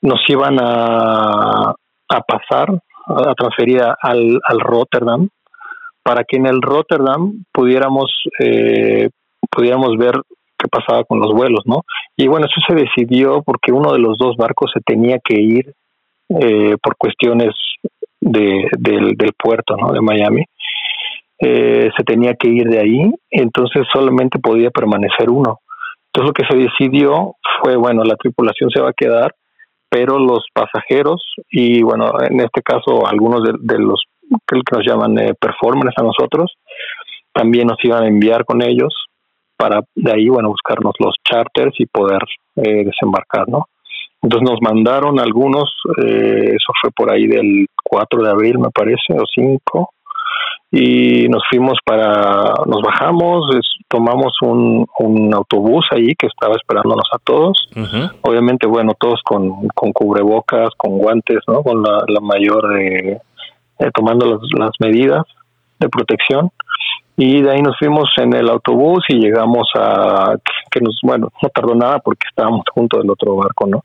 nos 0.00 0.20
iban 0.28 0.58
a, 0.60 1.70
a 2.08 2.20
pasar, 2.20 2.70
a 3.06 3.34
transferir 3.34 3.82
al, 3.82 4.40
al 4.46 4.60
Rotterdam, 4.60 5.28
para 6.02 6.24
que 6.24 6.36
en 6.36 6.46
el 6.46 6.60
Rotterdam 6.62 7.44
pudiéramos, 7.52 8.12
eh, 8.38 9.08
pudiéramos 9.50 9.96
ver 9.96 10.14
qué 10.58 10.68
pasaba 10.68 11.04
con 11.04 11.18
los 11.18 11.32
vuelos, 11.32 11.62
¿no? 11.64 11.82
Y 12.16 12.28
bueno, 12.28 12.46
eso 12.46 12.60
se 12.68 12.74
decidió 12.74 13.42
porque 13.42 13.72
uno 13.72 13.92
de 13.92 13.98
los 13.98 14.18
dos 14.18 14.36
barcos 14.36 14.70
se 14.72 14.80
tenía 14.80 15.18
que 15.24 15.40
ir 15.40 15.74
eh, 16.28 16.76
por 16.82 16.96
cuestiones 16.96 17.54
de, 18.20 18.68
del 18.78 19.32
puerto, 19.38 19.76
¿no? 19.76 19.92
De 19.92 20.00
Miami 20.00 20.44
eh, 21.46 21.90
se 21.94 22.04
tenía 22.04 22.34
que 22.34 22.48
ir 22.48 22.68
de 22.68 22.80
ahí, 22.80 23.12
entonces 23.30 23.82
solamente 23.92 24.38
podía 24.38 24.70
permanecer 24.70 25.28
uno. 25.28 25.60
Entonces 26.06 26.28
lo 26.28 26.32
que 26.32 26.46
se 26.50 26.56
decidió 26.56 27.34
fue, 27.60 27.76
bueno, 27.76 28.02
la 28.02 28.16
tripulación 28.16 28.70
se 28.70 28.80
va 28.80 28.90
a 28.90 28.94
quedar, 28.94 29.34
pero 29.90 30.18
los 30.18 30.46
pasajeros 30.54 31.22
y, 31.50 31.82
bueno, 31.82 32.12
en 32.28 32.40
este 32.40 32.62
caso 32.62 33.06
algunos 33.06 33.42
de, 33.42 33.78
los 33.78 34.02
que 34.46 34.76
nos 34.76 34.86
llaman 34.86 35.18
eh, 35.18 35.34
performers 35.38 35.94
a 35.98 36.02
nosotros, 36.02 36.56
también 37.34 37.66
nos 37.66 37.76
iban 37.84 38.04
a 38.04 38.08
enviar 38.08 38.46
con 38.46 38.62
ellos 38.62 38.94
para 39.56 39.80
de 39.94 40.12
ahí, 40.12 40.28
bueno, 40.28 40.48
buscarnos 40.48 40.94
los 40.98 41.14
charters 41.28 41.74
y 41.78 41.84
poder 41.84 42.22
eh, 42.56 42.84
desembarcar, 42.84 43.48
¿no? 43.48 43.66
Entonces 44.22 44.50
nos 44.50 44.62
mandaron 44.62 45.20
algunos, 45.20 45.70
eh, 46.02 46.54
eso 46.56 46.72
fue 46.80 46.90
por 46.90 47.12
ahí 47.12 47.26
del 47.26 47.66
4 47.84 48.22
de 48.22 48.30
abril, 48.30 48.58
me 48.58 48.70
parece, 48.70 49.12
o 49.12 49.24
5, 49.26 49.90
y 50.76 51.28
nos 51.28 51.44
fuimos 51.48 51.78
para, 51.84 52.52
nos 52.66 52.82
bajamos, 52.82 53.46
tomamos 53.86 54.32
un, 54.42 54.84
un, 54.98 55.32
autobús 55.32 55.86
ahí 55.92 56.16
que 56.16 56.26
estaba 56.26 56.56
esperándonos 56.56 57.08
a 57.12 57.18
todos. 57.22 57.68
Obviamente, 58.22 58.66
bueno, 58.66 58.92
todos 58.98 59.20
con, 59.24 59.68
con, 59.68 59.92
cubrebocas, 59.92 60.70
con 60.76 60.98
guantes, 60.98 61.38
¿no? 61.46 61.62
Con 61.62 61.80
la, 61.80 62.20
mayor, 62.20 62.76
eh, 62.80 63.20
tomando 63.94 64.26
las, 64.26 64.40
las, 64.58 64.72
medidas 64.80 65.22
de 65.78 65.88
protección. 65.88 66.50
Y 67.16 67.42
de 67.42 67.52
ahí 67.52 67.62
nos 67.62 67.78
fuimos 67.78 68.10
en 68.16 68.34
el 68.34 68.50
autobús 68.50 69.04
y 69.08 69.20
llegamos 69.20 69.68
a, 69.76 70.34
que 70.72 70.80
nos, 70.80 70.98
bueno, 71.04 71.28
no 71.40 71.48
tardó 71.50 71.76
nada 71.76 72.00
porque 72.00 72.26
estábamos 72.28 72.64
junto 72.74 72.98
del 72.98 73.10
otro 73.10 73.36
barco, 73.36 73.68
¿no? 73.68 73.84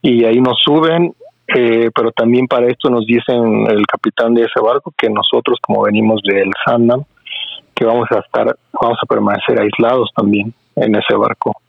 Y 0.00 0.24
ahí 0.24 0.40
nos 0.40 0.58
suben 0.64 1.12
eh, 1.54 1.90
pero 1.94 2.12
también 2.12 2.46
para 2.46 2.66
esto 2.66 2.90
nos 2.90 3.06
dicen 3.06 3.66
el 3.68 3.86
capitán 3.86 4.34
de 4.34 4.42
ese 4.42 4.60
barco 4.60 4.92
que 4.96 5.08
nosotros 5.08 5.58
como 5.62 5.82
venimos 5.82 6.20
del 6.22 6.50
Sandam 6.64 7.04
que 7.74 7.84
vamos 7.84 8.06
a 8.10 8.18
estar 8.20 8.56
vamos 8.80 8.98
a 9.02 9.06
permanecer 9.06 9.60
aislados 9.60 10.10
también 10.14 10.52
en 10.76 10.94
ese 10.94 11.16
barco. 11.16 11.60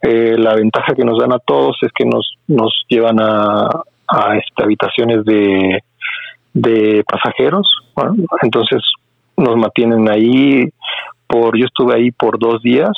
Eh, 0.00 0.36
la 0.36 0.54
ventaja 0.54 0.94
que 0.94 1.04
nos 1.04 1.18
dan 1.18 1.32
a 1.32 1.38
todos 1.38 1.76
es 1.82 1.90
que 1.92 2.04
nos 2.04 2.34
nos 2.48 2.84
llevan 2.88 3.20
a, 3.20 3.68
a 4.08 4.36
este, 4.36 4.62
habitaciones 4.62 5.24
de 5.24 5.82
de 6.54 7.04
pasajeros 7.10 7.66
entonces 8.42 8.82
nos 9.36 9.56
mantienen 9.56 10.10
ahí 10.10 10.68
por 11.26 11.56
yo 11.56 11.64
estuve 11.64 11.94
ahí 11.94 12.10
por 12.10 12.38
dos 12.38 12.62
días 12.62 12.92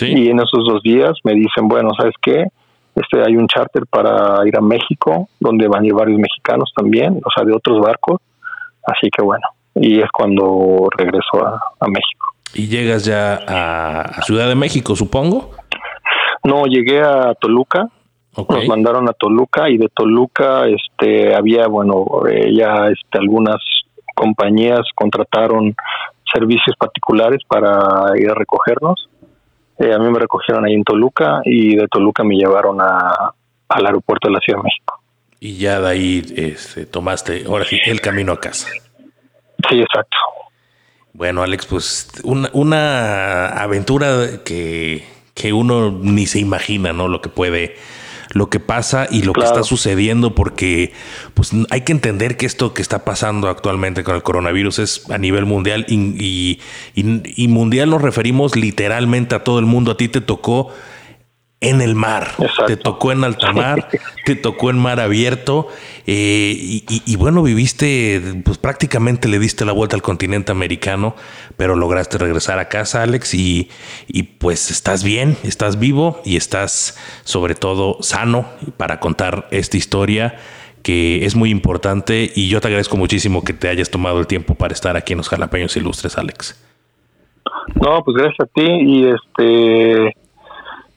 Y 0.00 0.28
en 0.28 0.38
esos 0.38 0.66
dos 0.66 0.82
días 0.82 1.12
me 1.22 1.34
dicen, 1.34 1.68
bueno, 1.68 1.90
¿sabes 1.96 2.14
qué? 2.20 2.46
Este, 2.94 3.22
hay 3.26 3.36
un 3.36 3.48
charter 3.48 3.84
para 3.86 4.46
ir 4.46 4.56
a 4.56 4.60
México, 4.60 5.28
donde 5.40 5.66
van 5.66 5.82
a 5.82 5.86
ir 5.86 5.94
varios 5.94 6.18
mexicanos 6.18 6.72
también, 6.76 7.20
o 7.24 7.30
sea, 7.34 7.44
de 7.44 7.52
otros 7.52 7.80
barcos. 7.80 8.20
Así 8.86 9.08
que 9.10 9.22
bueno, 9.22 9.46
y 9.74 10.00
es 10.00 10.10
cuando 10.12 10.88
regreso 10.96 11.44
a, 11.44 11.88
México. 11.88 12.34
¿Y 12.54 12.68
llegas 12.68 13.04
ya 13.04 13.40
a, 13.46 14.22
Ciudad 14.22 14.48
de 14.48 14.54
México, 14.54 14.94
supongo? 14.94 15.50
No, 16.44 16.66
llegué 16.66 17.00
a 17.00 17.34
Toluca. 17.34 17.88
Nos 18.36 18.66
mandaron 18.66 19.08
a 19.08 19.12
Toluca 19.12 19.70
y 19.70 19.78
de 19.78 19.88
Toluca 19.94 20.66
este 20.66 21.36
había 21.36 21.68
bueno 21.68 22.04
eh, 22.28 22.52
ya 22.52 22.88
este, 22.88 23.18
algunas 23.18 23.58
compañías 24.16 24.80
contrataron 24.96 25.76
servicios 26.32 26.74
particulares 26.76 27.42
para 27.46 28.18
ir 28.18 28.28
a 28.28 28.34
recogernos. 28.34 29.08
Eh, 29.78 29.92
a 29.92 29.98
mí 29.98 30.10
me 30.10 30.18
recogieron 30.18 30.64
ahí 30.64 30.74
en 30.74 30.84
Toluca 30.84 31.40
y 31.44 31.76
de 31.76 31.88
Toluca 31.88 32.22
me 32.22 32.36
llevaron 32.36 32.80
a, 32.80 33.32
al 33.68 33.86
aeropuerto 33.86 34.28
de 34.28 34.34
la 34.34 34.40
Ciudad 34.40 34.58
de 34.60 34.64
México. 34.64 35.00
Y 35.40 35.58
ya 35.58 35.80
de 35.80 35.88
ahí 35.88 36.22
este, 36.36 36.86
tomaste, 36.86 37.44
ahora 37.46 37.64
sí, 37.64 37.78
el 37.84 38.00
camino 38.00 38.32
a 38.32 38.40
casa. 38.40 38.68
Sí, 39.68 39.80
exacto. 39.80 40.16
Bueno, 41.12 41.42
Alex, 41.42 41.66
pues 41.66 42.08
una, 42.24 42.50
una 42.52 43.48
aventura 43.48 44.42
que, 44.44 45.06
que 45.34 45.52
uno 45.52 45.90
ni 45.90 46.26
se 46.26 46.40
imagina, 46.40 46.92
¿no? 46.92 47.08
Lo 47.08 47.20
que 47.20 47.28
puede 47.28 47.76
lo 48.34 48.50
que 48.50 48.60
pasa 48.60 49.06
y 49.10 49.22
lo 49.22 49.32
que 49.32 49.44
está 49.44 49.62
sucediendo, 49.62 50.34
porque 50.34 50.92
pues 51.32 51.52
hay 51.70 51.80
que 51.82 51.92
entender 51.92 52.36
que 52.36 52.46
esto 52.46 52.74
que 52.74 52.82
está 52.82 53.04
pasando 53.04 53.48
actualmente 53.48 54.04
con 54.04 54.16
el 54.16 54.22
coronavirus 54.22 54.80
es 54.80 55.10
a 55.10 55.18
nivel 55.18 55.46
mundial 55.46 55.86
y, 55.88 56.58
y 56.94 57.48
mundial 57.48 57.90
nos 57.90 58.02
referimos 58.02 58.56
literalmente 58.56 59.34
a 59.36 59.44
todo 59.44 59.60
el 59.60 59.66
mundo. 59.66 59.92
A 59.92 59.96
ti 59.96 60.08
te 60.08 60.20
tocó 60.20 60.72
en 61.64 61.80
el 61.80 61.94
mar, 61.94 62.32
te 62.66 62.76
tocó 62.76 63.10
en 63.10 63.24
alta 63.24 63.52
mar, 63.52 63.88
te 64.24 64.36
tocó 64.36 64.70
en 64.70 64.78
mar 64.78 65.00
abierto 65.00 65.68
eh, 66.06 66.54
y, 66.56 67.16
bueno, 67.16 67.42
viviste, 67.42 68.20
pues 68.44 68.58
prácticamente 68.58 69.28
le 69.28 69.38
diste 69.38 69.64
la 69.64 69.72
vuelta 69.72 69.96
al 69.96 70.02
continente 70.02 70.52
americano, 70.52 71.14
pero 71.56 71.74
lograste 71.74 72.18
regresar 72.18 72.58
a 72.58 72.68
casa, 72.68 73.02
Alex, 73.02 73.34
y, 73.34 73.70
y 74.06 74.24
pues 74.24 74.70
estás 74.70 75.04
bien, 75.04 75.36
estás 75.42 75.78
vivo 75.78 76.20
y 76.24 76.36
estás 76.36 76.98
sobre 77.24 77.54
todo 77.54 77.96
sano 78.02 78.46
para 78.76 79.00
contar 79.00 79.48
esta 79.50 79.76
historia 79.76 80.36
que 80.82 81.24
es 81.24 81.34
muy 81.34 81.48
importante 81.48 82.30
y 82.34 82.50
yo 82.50 82.60
te 82.60 82.68
agradezco 82.68 82.98
muchísimo 82.98 83.42
que 83.42 83.54
te 83.54 83.68
hayas 83.68 83.90
tomado 83.90 84.20
el 84.20 84.26
tiempo 84.26 84.54
para 84.54 84.74
estar 84.74 84.98
aquí 84.98 85.14
en 85.14 85.16
los 85.16 85.30
Jalapeños 85.30 85.74
Ilustres, 85.78 86.18
Alex. 86.18 86.62
No, 87.76 88.04
pues 88.04 88.16
gracias 88.18 88.40
a 88.40 88.46
ti 88.46 88.66
y 88.66 89.06
este 89.06 90.14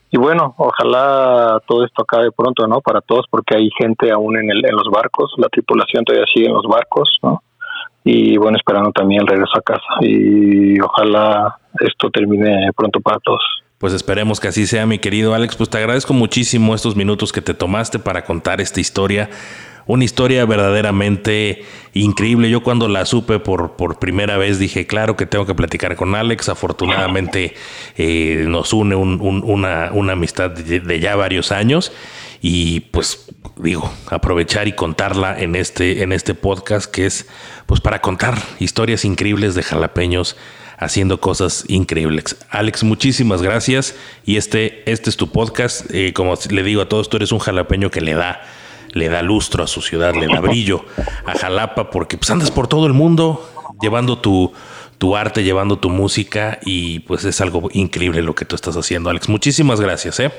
y 0.09 0.17
bueno, 0.17 0.55
ojalá 0.57 1.59
todo 1.67 1.83
esto 1.83 2.03
acabe 2.03 2.31
pronto, 2.31 2.65
¿no? 2.67 2.79
Para 2.81 3.01
todos, 3.01 3.25
porque 3.29 3.57
hay 3.57 3.69
gente 3.77 4.11
aún 4.11 4.37
en, 4.37 4.49
el, 4.49 4.65
en 4.65 4.75
los 4.75 4.89
barcos, 4.89 5.33
la 5.37 5.49
tripulación 5.49 6.05
todavía 6.05 6.25
sigue 6.33 6.47
en 6.47 6.53
los 6.53 6.65
barcos, 6.65 7.09
¿no? 7.21 7.43
Y 8.03 8.37
bueno, 8.37 8.57
esperando 8.57 8.91
también 8.91 9.21
el 9.21 9.27
regreso 9.27 9.51
a 9.57 9.61
casa. 9.61 9.85
Y 9.99 10.79
ojalá 10.79 11.57
esto 11.81 12.09
termine 12.09 12.71
pronto 12.73 13.01
para 13.01 13.19
todos. 13.19 13.41
Pues 13.79 13.91
esperemos 13.93 14.39
que 14.39 14.47
así 14.47 14.65
sea, 14.65 14.85
mi 14.85 14.97
querido 14.97 15.33
Alex. 15.33 15.57
Pues 15.57 15.69
te 15.69 15.77
agradezco 15.77 16.13
muchísimo 16.13 16.73
estos 16.73 16.95
minutos 16.95 17.33
que 17.33 17.41
te 17.41 17.53
tomaste 17.53 17.99
para 17.99 18.23
contar 18.23 18.61
esta 18.61 18.79
historia 18.79 19.29
una 19.87 20.03
historia 20.03 20.45
verdaderamente 20.45 21.63
increíble. 21.93 22.49
Yo 22.49 22.61
cuando 22.61 22.87
la 22.87 23.05
supe 23.05 23.39
por, 23.39 23.75
por 23.75 23.99
primera 23.99 24.37
vez 24.37 24.59
dije, 24.59 24.85
claro 24.85 25.15
que 25.15 25.25
tengo 25.25 25.45
que 25.45 25.55
platicar 25.55 25.95
con 25.95 26.13
Alex. 26.13 26.49
Afortunadamente 26.49 27.55
eh, 27.97 28.45
nos 28.47 28.73
une 28.73 28.95
una, 28.95 29.91
una, 29.93 30.13
amistad 30.13 30.51
de, 30.51 30.99
ya 30.99 31.15
varios 31.15 31.51
años 31.51 31.91
y 32.41 32.81
pues 32.81 33.25
digo, 33.55 33.91
aprovechar 34.09 34.67
y 34.67 34.73
contarla 34.73 35.39
en 35.39 35.55
este, 35.55 36.03
en 36.03 36.11
este 36.11 36.35
podcast 36.35 36.91
que 36.91 37.05
es 37.05 37.27
pues 37.65 37.81
para 37.81 38.01
contar 38.01 38.37
historias 38.59 39.05
increíbles 39.05 39.55
de 39.55 39.63
jalapeños 39.63 40.37
haciendo 40.77 41.19
cosas 41.19 41.63
increíbles. 41.67 42.37
Alex, 42.51 42.83
muchísimas 42.83 43.41
gracias. 43.41 43.95
Y 44.25 44.37
este, 44.37 44.83
este 44.89 45.09
es 45.09 45.17
tu 45.17 45.31
podcast. 45.31 45.85
Eh, 45.91 46.13
como 46.13 46.35
le 46.49 46.61
digo 46.61 46.81
a 46.81 46.89
todos, 46.89 47.09
tú 47.09 47.17
eres 47.17 47.31
un 47.31 47.39
jalapeño 47.39 47.89
que 47.89 48.01
le 48.01 48.13
da 48.13 48.41
le 48.93 49.09
da 49.09 49.21
lustro 49.21 49.63
a 49.63 49.67
su 49.67 49.81
ciudad, 49.81 50.15
le 50.15 50.27
da 50.27 50.39
brillo 50.39 50.85
a 51.25 51.37
Jalapa, 51.37 51.89
porque 51.89 52.17
pues 52.17 52.29
andas 52.31 52.51
por 52.51 52.67
todo 52.67 52.87
el 52.87 52.93
mundo 52.93 53.47
llevando 53.81 54.17
tu, 54.17 54.51
tu 54.97 55.15
arte, 55.15 55.43
llevando 55.43 55.77
tu 55.77 55.89
música 55.89 56.59
y 56.65 56.99
pues 56.99 57.25
es 57.25 57.39
algo 57.41 57.69
increíble 57.73 58.21
lo 58.21 58.35
que 58.35 58.45
tú 58.45 58.55
estás 58.55 58.75
haciendo, 58.75 59.09
Alex. 59.09 59.29
Muchísimas 59.29 59.81
gracias, 59.81 60.19
¿eh? 60.19 60.31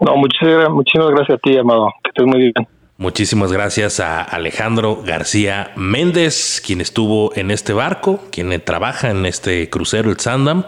No, 0.00 0.16
muchísimas, 0.16 0.70
muchísimas 0.70 1.10
gracias 1.10 1.38
a 1.38 1.40
ti, 1.40 1.56
amado. 1.56 1.92
Que 2.02 2.08
estés 2.08 2.26
muy 2.26 2.38
bien. 2.38 2.52
Muchísimas 2.98 3.52
gracias 3.52 4.00
a 4.00 4.22
Alejandro 4.22 5.02
García 5.04 5.72
Méndez, 5.76 6.62
quien 6.64 6.80
estuvo 6.80 7.34
en 7.34 7.50
este 7.50 7.72
barco, 7.72 8.20
quien 8.30 8.60
trabaja 8.60 9.10
en 9.10 9.26
este 9.26 9.68
crucero, 9.70 10.10
el 10.10 10.20
Sandam, 10.20 10.64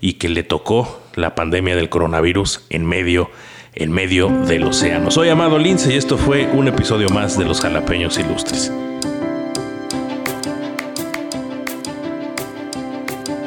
y 0.00 0.14
que 0.14 0.28
le 0.28 0.42
tocó 0.42 1.00
la 1.14 1.34
pandemia 1.34 1.76
del 1.76 1.88
coronavirus 1.88 2.66
en 2.68 2.84
medio 2.84 3.30
en 3.74 3.92
medio 3.92 4.28
del 4.28 4.64
océano. 4.64 5.10
Soy 5.10 5.28
Amado 5.28 5.58
Lince 5.58 5.92
y 5.92 5.96
esto 5.96 6.18
fue 6.18 6.46
un 6.52 6.68
episodio 6.68 7.08
más 7.10 7.38
de 7.38 7.44
Los 7.44 7.60
Jalapeños 7.60 8.18
Ilustres. 8.18 8.72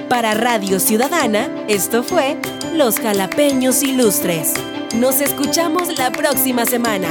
Para 0.10 0.34
Radio 0.34 0.80
Ciudadana, 0.80 1.50
esto 1.68 2.04
fue 2.04 2.38
Los 2.76 3.00
Jalapeños 3.00 3.82
Ilustres. 3.82 4.54
Nos 5.00 5.22
escuchamos 5.22 5.98
la 5.98 6.12
próxima 6.12 6.66
semana. 6.66 7.08